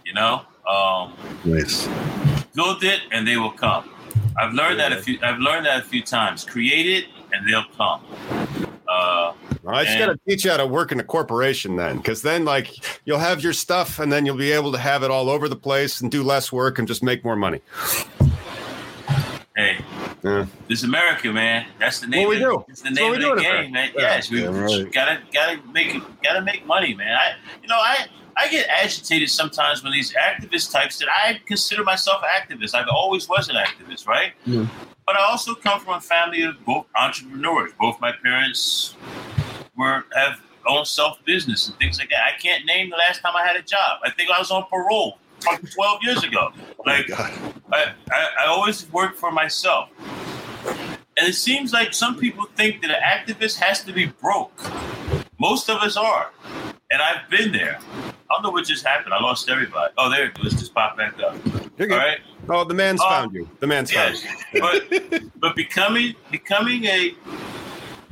[0.06, 1.90] You know, um, Nice.
[2.54, 3.90] build it and they will come.
[4.38, 5.20] I've learned that a few.
[5.24, 6.44] I've learned that a few times.
[6.44, 8.02] Create it and they'll come.
[8.88, 9.34] Uh,
[9.68, 12.46] I just got to teach you how to work in a corporation then, because then,
[12.46, 12.70] like,
[13.06, 15.56] you'll have your stuff and then you'll be able to have it all over the
[15.56, 17.62] place and do less work and just make more money.
[19.56, 19.78] hey,
[20.24, 20.46] Yeah.
[20.68, 21.66] this America, man.
[21.80, 22.28] That's the name.
[22.28, 22.66] what we of, do.
[22.70, 23.90] It's the name of the game, man.
[23.96, 24.02] Yeah.
[24.02, 24.92] Yes, we Yeah, right.
[24.92, 26.00] gotta gotta make.
[26.22, 27.16] Gotta make money, man.
[27.16, 28.06] I, you know, I.
[28.38, 32.76] I get agitated sometimes when these activist types that I consider myself activist.
[32.76, 34.34] I've always was an activist, right?
[34.46, 34.68] Yeah.
[35.06, 37.72] But I also come from a family of both entrepreneurs.
[37.80, 38.96] Both my parents
[39.78, 42.20] were have owned self business and things like that.
[42.26, 44.00] I can't name the last time I had a job.
[44.04, 46.52] I think I was on parole fucking twelve years ago.
[46.78, 47.32] Oh like God.
[47.72, 49.90] I, I, I always work for myself.
[51.18, 54.52] And it seems like some people think that an activist has to be broke.
[55.40, 56.32] Most of us are.
[56.96, 57.78] And I've been there.
[58.06, 59.14] I don't know what just happened.
[59.14, 59.94] I lost everybody.
[59.98, 60.54] Oh, there it goes.
[60.54, 61.36] Just pop back up.
[61.78, 61.92] You're good.
[61.92, 62.20] All right.
[62.48, 63.50] Oh, the man's Uh, found you.
[63.60, 64.24] The man's found
[64.54, 64.62] you.
[64.62, 67.14] But but becoming becoming a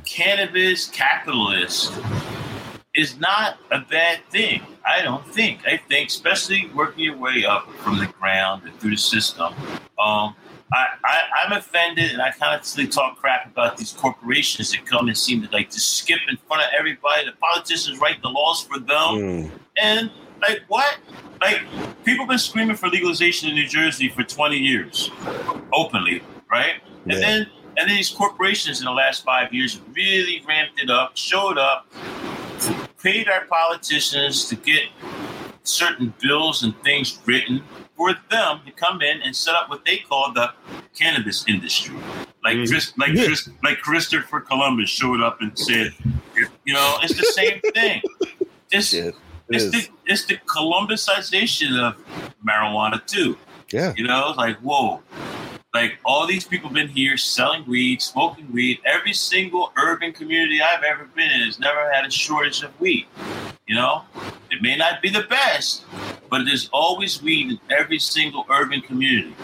[0.04, 1.94] cannabis capitalist
[2.94, 4.60] is not a bad thing.
[4.86, 5.66] I don't think.
[5.66, 9.54] I think, especially working your way up from the ground and through the system.
[9.98, 10.36] Um,
[10.72, 15.16] I, I, I'm offended, and I constantly talk crap about these corporations that come and
[15.16, 17.26] seem to like just skip in front of everybody.
[17.26, 19.50] The politicians write the laws for them, Mm.
[19.76, 20.10] and
[20.40, 20.96] like what?
[21.40, 21.60] Like
[22.04, 25.10] people been screaming for legalization in New Jersey for 20 years,
[25.72, 26.74] openly, right?
[27.04, 27.46] And then
[27.76, 31.86] and then these corporations in the last five years really ramped it up, showed up,
[33.02, 34.84] paid our politicians to get
[35.64, 37.62] certain bills and things written
[37.96, 40.50] for them to come in and set up what they call the
[40.98, 41.94] cannabis industry.
[42.42, 42.68] Like Mhm.
[42.68, 43.24] Chris, like Yeah.
[43.26, 45.92] Chris, like Christopher Columbus showed up and said,
[46.66, 48.02] You know, it's the same thing.
[48.70, 49.14] This Shit.
[49.48, 49.70] It it's is.
[49.72, 51.96] the it's the Columbusization of
[52.46, 53.36] marijuana too.
[53.72, 53.92] Yeah.
[53.96, 55.00] You know, it's like whoa,
[55.74, 58.78] like all these people been here selling weed, smoking weed.
[58.86, 63.06] Every single urban community I've ever been in has never had a shortage of weed.
[63.66, 64.04] You know,
[64.52, 65.84] it may not be the best,
[66.30, 69.34] but there's always weed in every single urban community.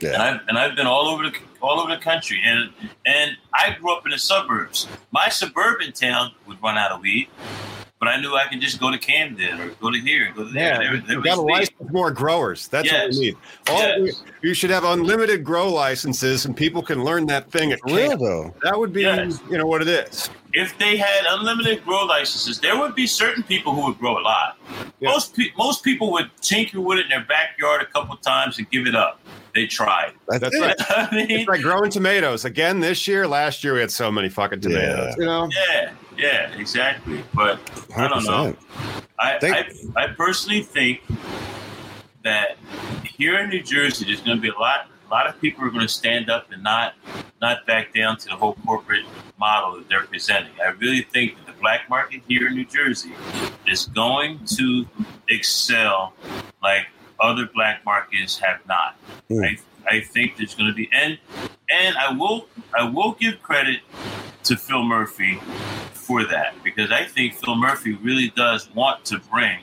[0.00, 0.14] Yeah.
[0.14, 2.70] And I've and I've been all over the all over the country, and
[3.06, 4.88] and I grew up in the suburbs.
[5.12, 7.28] My suburban town would run out of weed,
[8.02, 10.42] but I knew I could just go to Camden or go to here and go
[10.44, 10.72] to there.
[10.72, 11.52] Yeah, There- you there got to was weed.
[11.52, 12.66] license more growers.
[12.66, 13.14] That's what Yes.
[13.16, 13.36] we need.
[13.70, 14.24] All Yes.
[14.42, 18.16] you should have unlimited grow licenses, and people can learn that thing at For real
[18.16, 18.52] though.
[18.64, 19.38] That would be, Yes.
[19.48, 20.28] you know, what it is.
[20.54, 24.20] If they had unlimited grow licenses, there would be certain people who would grow a
[24.20, 24.58] lot.
[25.00, 25.10] Yeah.
[25.10, 28.70] Most pe- most people would tinker with it in their backyard a couple times and
[28.70, 29.20] give it up.
[29.54, 30.12] They tried.
[30.28, 30.60] That's, That's it.
[30.60, 30.76] right.
[30.90, 33.26] I mean, It's like growing tomatoes again this year.
[33.26, 35.14] Last year we had so many fucking tomatoes.
[35.16, 35.20] Yeah.
[35.20, 37.22] You know, yeah, yeah, exactly.
[37.34, 37.58] But
[37.96, 38.54] I don't know.
[38.54, 38.56] 100%.
[39.18, 41.00] I, I, personally think
[42.24, 42.56] that
[43.04, 45.68] here in New Jersey, there's going to be a lot, a lot of people are
[45.68, 46.94] going to stand up and not,
[47.40, 49.04] not back down to the whole corporate
[49.38, 50.52] model that they're presenting.
[50.64, 53.12] I really think that the black market here in New Jersey
[53.66, 54.86] is going to
[55.28, 56.14] excel
[56.62, 56.86] like
[57.20, 58.96] other black markets have not.
[59.28, 59.44] Hmm.
[59.44, 59.58] I,
[59.88, 61.18] I think there's going to be, and
[61.70, 62.46] and I will,
[62.78, 63.80] I will give credit
[64.44, 65.40] to Phil Murphy
[65.92, 69.60] for that because I think Phil Murphy really does want to bring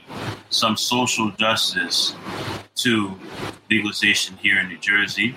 [0.49, 2.15] some social justice
[2.75, 3.19] to
[3.69, 5.35] legalization here in New Jersey.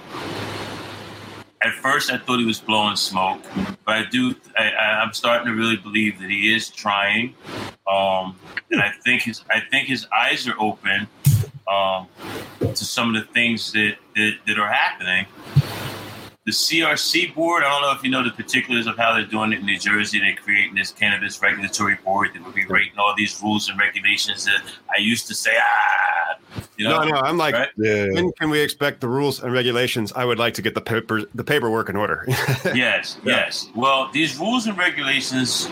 [1.65, 3.43] At first, I thought he was blowing smoke,
[3.85, 4.35] but I do.
[4.57, 7.35] I, I'm starting to really believe that he is trying,
[7.87, 8.37] um,
[8.71, 11.07] and I think his I think his eyes are open
[11.69, 12.09] um,
[12.61, 15.27] to some of the things that, that that are happening
[16.45, 19.53] the CRC board, I don't know if you know the particulars of how they're doing
[19.53, 20.19] it in New Jersey.
[20.19, 24.45] They're creating this cannabis regulatory board that will be writing all these rules and regulations
[24.47, 24.61] that
[24.91, 26.35] I used to say, ah,
[26.77, 27.05] you know.
[27.05, 27.17] no, no.
[27.19, 27.69] I'm like, right?
[27.77, 28.09] Yeah.
[28.11, 30.13] when can we expect the rules and regulations?
[30.17, 32.27] I would like to get the paper, the paperwork in order.
[32.75, 33.37] Yes, Yeah.
[33.37, 33.69] yes.
[33.77, 35.69] Well, these rules and regulations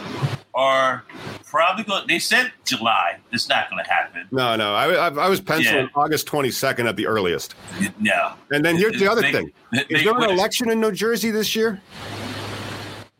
[0.55, 1.03] are
[1.51, 2.07] probably going.
[2.07, 3.18] They said July.
[3.32, 4.26] It's not going to happen.
[4.30, 4.74] no, no.
[4.74, 6.03] I, I, I was penciling Yeah.
[6.03, 7.55] August 22nd at the earliest.
[7.98, 8.32] No.
[8.53, 10.80] And then here's the other They- thing: they- is they there an would- election in
[10.80, 11.80] New Jersey this year?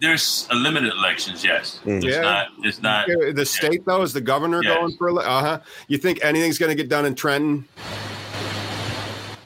[0.01, 1.45] There's a limited elections.
[1.45, 1.79] Yes.
[1.85, 1.99] Mm.
[1.99, 2.21] It's Yeah.
[2.23, 2.47] not.
[2.63, 3.07] It's not.
[3.35, 4.75] The state though is the governor Yes.
[4.79, 5.15] going for a?
[5.17, 5.61] uh huh.
[5.89, 7.67] You think anything's going to get done in Trenton?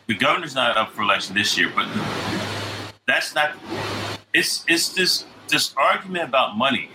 [0.07, 1.89] the governor's not up for election this year, but
[3.07, 3.53] that's not.
[4.33, 5.25] It's it's this
[5.55, 6.91] this argument about money.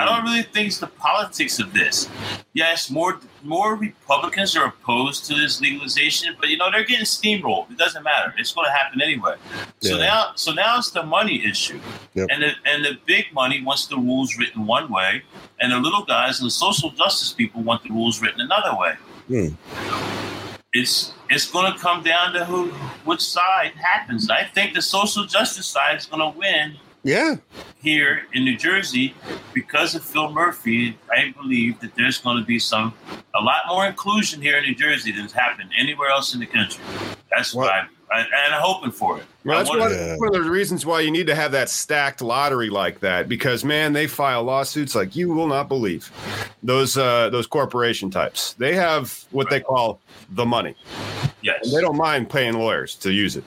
[0.00, 2.08] I don't really think it's the politics of this.
[2.54, 7.66] Yes, more more Republicans are opposed to this legalization, but you know they're getting steamrolled.
[7.72, 8.32] It doesn't matter.
[8.38, 9.34] It's going to happen anyway.
[9.80, 11.80] So now, so now it's the money issue,
[12.14, 12.28] Yep.
[12.30, 15.22] and the and the big money wants the rules written one way,
[15.60, 18.92] and the little guys and the social justice people want the rules written another way
[19.32, 19.48] Hmm.
[20.72, 22.60] it's it's going to come down to who
[23.08, 24.30] which side happens.
[24.30, 26.66] I think the social justice side is going to win
[27.04, 27.36] Yeah.
[27.80, 29.14] here in New Jersey
[29.54, 30.98] because of Phil Murphy.
[31.10, 32.92] I believe that there's going to be some
[33.34, 36.82] a lot more inclusion here in New Jersey than's happened anywhere else in the country.
[37.30, 39.24] That's what I, I and hoping for it.
[39.44, 40.16] Well, that's one, Yeah.
[40.16, 43.64] one of the reasons why you need to have that stacked lottery like that because
[43.64, 46.10] man, they file lawsuits like you will not believe.
[46.62, 50.00] Those uh, those corporation types, they have what they call
[50.30, 50.74] the money,
[51.42, 53.44] yes, and they don't mind paying lawyers to use it.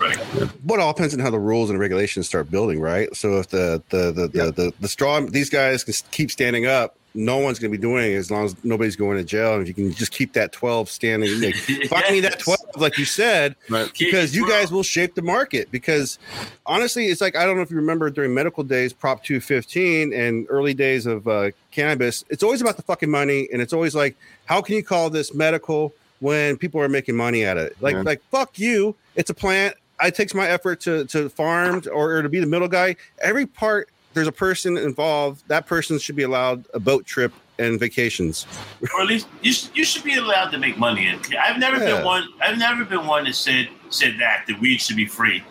[0.00, 0.18] right.
[0.64, 3.14] But it all depends on how the rules and regulations start building, right?
[3.16, 6.96] So if the the the the, the, the straw these guys can keep standing up,
[7.16, 9.54] no one's going to be doing it as long as nobody's going to jail.
[9.54, 11.54] And if you can just keep that twelve standing, like,
[11.88, 13.90] find me that twelve, like you said, Right.
[13.98, 15.70] because you guys will shape the market.
[15.70, 16.18] Because
[16.66, 20.12] honestly, it's like I don't know if you remember during medical days, Prop two fifteen,
[20.12, 22.24] and early days of uh, cannabis.
[22.30, 25.32] It's always about the fucking money, and it's always like, how can you call this
[25.34, 27.76] medical when people are making money at it?
[27.80, 28.02] Like, Yeah.
[28.02, 28.96] like fuck you.
[29.14, 29.76] It's a plant.
[30.02, 32.96] It takes my effort to to farm or, or to be the middle guy.
[33.22, 35.42] Every part there's a person involved.
[35.48, 38.46] That person should be allowed a boat trip and vacations.
[38.94, 41.08] or at least you, you should be allowed to make money.
[41.40, 41.96] I've never Yeah.
[41.96, 42.28] been one.
[42.40, 45.42] I've never been one that said said that the weed should be free.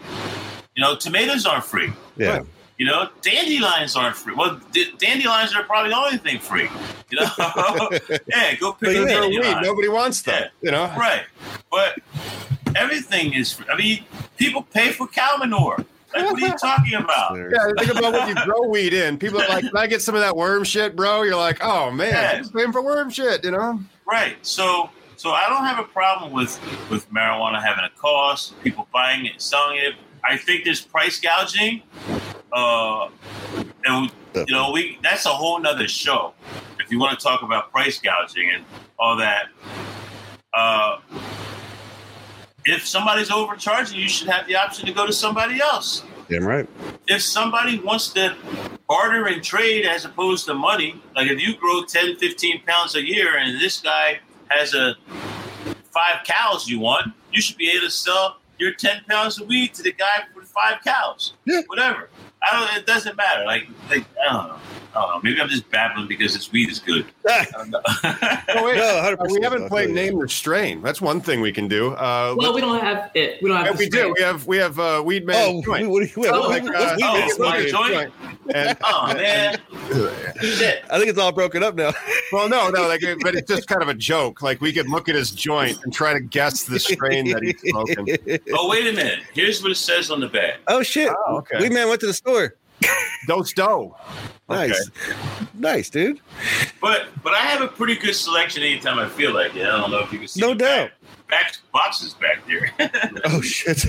[0.76, 1.94] You know, tomatoes aren't free.
[2.18, 2.38] Yeah.
[2.38, 2.46] Right.
[2.80, 4.34] You know, dandelions aren't free.
[4.34, 6.68] Well, d- dandelions are probably the only thing free.
[7.12, 7.30] You know,
[8.28, 9.58] yeah, go But pick a they're weed.
[9.62, 10.52] Nobody wants that.
[10.62, 10.86] You know.
[10.98, 11.24] Right,
[11.72, 12.00] but
[12.76, 13.54] everything is.
[13.54, 13.66] Free.
[13.72, 14.04] I mean,
[14.38, 15.86] people pay for cow manure.
[16.14, 17.36] Like, what are you talking about?
[17.36, 19.18] Yeah, think about what you grow weed in.
[19.18, 21.92] People are like, "Can I get some of that worm shit, bro?" You're like, "Oh
[21.92, 22.42] man, Yeah.
[22.44, 23.80] I'm paying for worm shit," you know.
[24.06, 24.36] Right.
[24.46, 26.60] So so I don't have a problem with
[26.90, 29.94] with marijuana having a cost, people buying it, selling it.
[30.24, 31.82] I think there's price gouging,
[32.52, 33.10] uh,
[33.86, 36.34] and you know, we that's a whole nother show.
[36.80, 38.66] If you want to talk about price gouging and
[39.00, 39.48] all that,
[40.54, 40.98] uh,
[42.66, 46.04] if somebody's overcharging, you should have the option to go to somebody else.
[46.30, 46.68] Damn right.
[47.08, 48.36] If somebody wants to
[48.88, 53.06] barter and trade as opposed to money, like if you grow 10, 15 pounds a
[53.06, 54.96] year and this guy has a
[55.92, 59.74] five cows you want, you should be able to sell your 10 pounds of weed
[59.74, 61.34] to the guy for five cows.
[61.46, 61.62] Yeah.
[61.68, 62.10] Whatever.
[62.42, 62.78] I don't.
[62.78, 63.46] It doesn't matter.
[63.46, 64.58] Like, like I don't know.
[64.96, 65.24] I don't.
[65.24, 67.06] Maybe I'm just babbling because this weed is good.
[67.28, 67.82] I don't know.
[67.86, 69.32] Oh, wait, No, 100%.
[69.32, 70.82] we haven't played tell name the strain.
[70.82, 71.94] That's one thing we can do.
[71.94, 73.42] Uh, Well, we don't have it.
[73.42, 73.66] We don't have.
[73.68, 74.14] yeah, the we do.
[74.18, 75.90] We have we have uh, Weed Man Oh, joint.
[75.90, 77.64] what, what, what, Oh, Like, what's uh, weed oh, man it's smoking?
[77.64, 78.14] my joint?
[78.54, 79.58] And, oh man,
[80.42, 80.84] shit.
[80.90, 81.92] I think it's all broken up now.
[82.32, 84.42] well, no, no, like, but it's just kind of a joke.
[84.42, 87.60] Like we could look at his joint and try to guess the strain that he's
[87.62, 88.08] smoking.
[88.54, 89.20] Oh wait a minute.
[89.34, 90.56] Here's what it says on the bag.
[90.68, 91.12] oh shit!
[91.28, 91.58] Oh, okay.
[91.60, 92.56] Weed man went to the store.
[93.28, 93.96] Dose dough.
[94.50, 94.90] Nice,
[95.54, 96.20] nice, dude.
[96.82, 99.66] But but I have a pretty good selection anytime I feel like it.
[99.66, 100.42] I don't know if you can see.
[100.42, 100.92] No the doubt.
[101.30, 102.72] Back, back boxes back there.
[103.26, 103.86] Oh shit!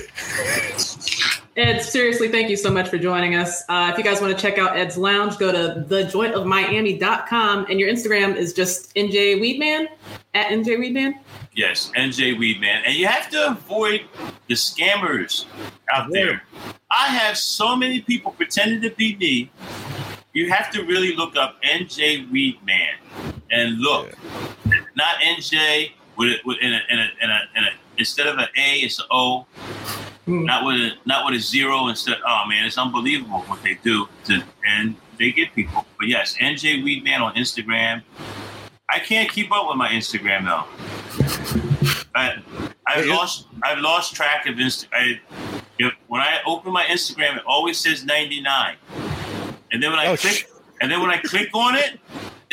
[1.57, 3.63] Ed, seriously, thank you so much for joining us.
[3.69, 7.89] Uh, if you guys want to check out Ed's Lounge, go to thejointofmiami.com and your
[7.89, 9.87] Instagram is just NJ Weedman
[10.35, 11.15] at NJ Weedman.
[11.55, 12.83] Yes, NJ Weed Man.
[12.85, 14.03] and you have to avoid
[14.49, 15.47] the scammers
[15.93, 16.43] out there.
[16.91, 19.51] I have so many people pretending to be me.
[20.33, 22.95] You have to really look up NJ Weed Man
[23.51, 24.13] and look,
[24.97, 28.49] not NJ with with in a, in a, in a, in a instead of an
[28.57, 29.47] A, it's an O.
[30.27, 30.45] Hmm.
[30.45, 32.17] Not with a not with a zero instead.
[32.27, 35.87] Oh man, it's unbelievable what they do to and they get people.
[35.99, 38.03] But yes, NJ Weedman on Instagram.
[38.89, 40.65] I can't keep up with my Instagram though.
[42.15, 42.37] I
[42.87, 44.87] I've lost I've lost track of Insta.
[44.93, 45.21] I,
[45.79, 48.77] if, when I open my Instagram, it always says ninety nine,
[49.73, 50.45] and then when I Oh, click sh-
[50.81, 51.99] and then when I click on it,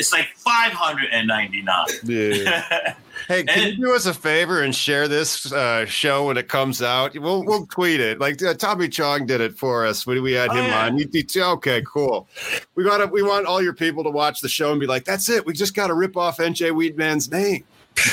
[0.02, 1.86] it's like five hundred and ninety nine.
[2.04, 2.94] Yeah.
[3.28, 6.48] Hey, can And- you do us a favor and share this uh, show when it
[6.48, 7.16] comes out?
[7.16, 8.18] We'll we'll tweet it.
[8.18, 10.86] Like uh, Tommy Chong did it for us when we had Oh, him yeah.
[10.86, 10.98] on.
[10.98, 12.26] You, you- okay, cool.
[12.74, 15.04] We got to We want all your people to watch the show and be like,
[15.04, 15.46] "That's it.
[15.46, 17.64] We just got to rip off NJ Weedman's name."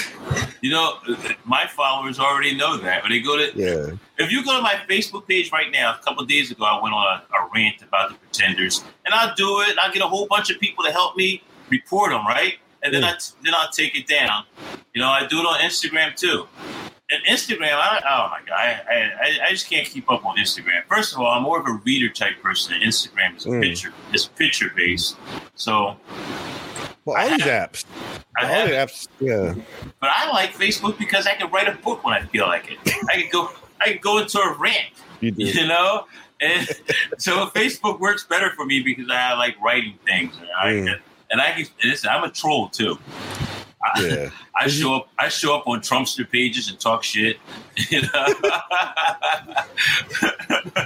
[0.62, 0.98] You know,
[1.46, 3.02] my followers already know that.
[3.02, 3.92] When they go to Yeah.
[4.18, 6.82] If you go to my Facebook page right now, a couple of days ago, I
[6.84, 9.78] went on a, a rant about the pretenders, and I'll do it.
[9.82, 12.56] I'll get a whole bunch of people to help me report them, right?
[12.84, 13.14] And then I
[13.44, 14.44] then I'll take it down.
[14.94, 16.48] You know, I do it on Instagram too.
[17.12, 20.84] And Instagram, I, oh my god, I, I I just can't keep up on Instagram.
[20.88, 22.74] First of all, I'm more of a reader type person.
[22.76, 23.62] and Instagram is a Mm.
[23.64, 25.18] picture, it's picture based.
[25.56, 25.98] So,
[27.06, 27.84] Well, all these apps,
[28.38, 29.08] I all have the apps.
[29.20, 29.56] Yeah.
[30.00, 32.78] But I like Facebook because I can write a book when I feel like it.
[33.10, 33.50] I can go
[33.82, 35.44] I can go into a rant, You do.
[35.46, 36.06] you know?
[36.42, 36.68] And
[37.18, 40.34] so Facebook works better for me because I like writing things.
[40.62, 41.00] I, Mm.
[41.32, 42.98] And I can listen, I'm a troll too.
[43.96, 44.30] I, Yeah.
[44.60, 47.38] I show up I show up on Trumpster pages and talk shit.
[47.90, 48.26] You know?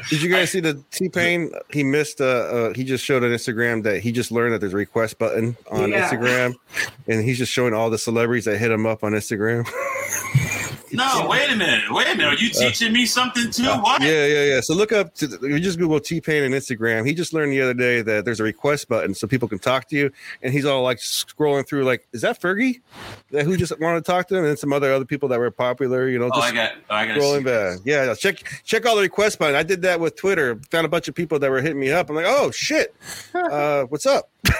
[0.09, 1.51] Did you guys see the T Pain?
[1.71, 2.21] He missed.
[2.21, 5.17] Uh, uh, he just showed on Instagram that he just learned that there's a request
[5.17, 6.07] button on Yeah.
[6.07, 6.53] Instagram,
[7.07, 9.67] and he's just showing all the celebrities that hit him up on Instagram.
[10.93, 11.83] No, wait a minute.
[11.91, 12.33] Wait a minute.
[12.33, 13.65] Are you teaching me something too?
[13.65, 14.01] What?
[14.01, 14.61] Yeah, yeah, yeah.
[14.61, 15.13] So look up.
[15.15, 17.05] To, you just Google T Pain and Instagram.
[17.05, 19.87] He just learned the other day that there's a request button so people can talk
[19.89, 22.81] to you, and he's all like scrolling through, like, is that Fergie?
[23.31, 25.39] That who just wanted to talk to him, and then some other other people that
[25.39, 26.07] were popular.
[26.07, 27.79] You know, Oh, just I got oh, I got scrolling back.
[27.85, 29.55] Yeah, check check all the request button.
[29.55, 30.59] I did that with Twitter.
[30.71, 32.09] Found a bunch of people that were hitting me up.
[32.09, 32.95] I'm like, oh shit,
[33.33, 34.29] uh, what's up?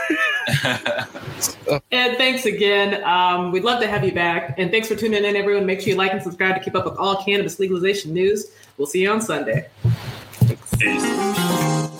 [1.92, 3.04] Ed, thanks again.
[3.04, 4.56] Um, we'd love to have you back.
[4.58, 5.66] And thanks for tuning in, everyone.
[5.66, 8.52] Make sure you like and subscribe to keep up with all cannabis legalization news.
[8.78, 9.70] We'll see you on Sunday.
[10.80, 12.00] Peace.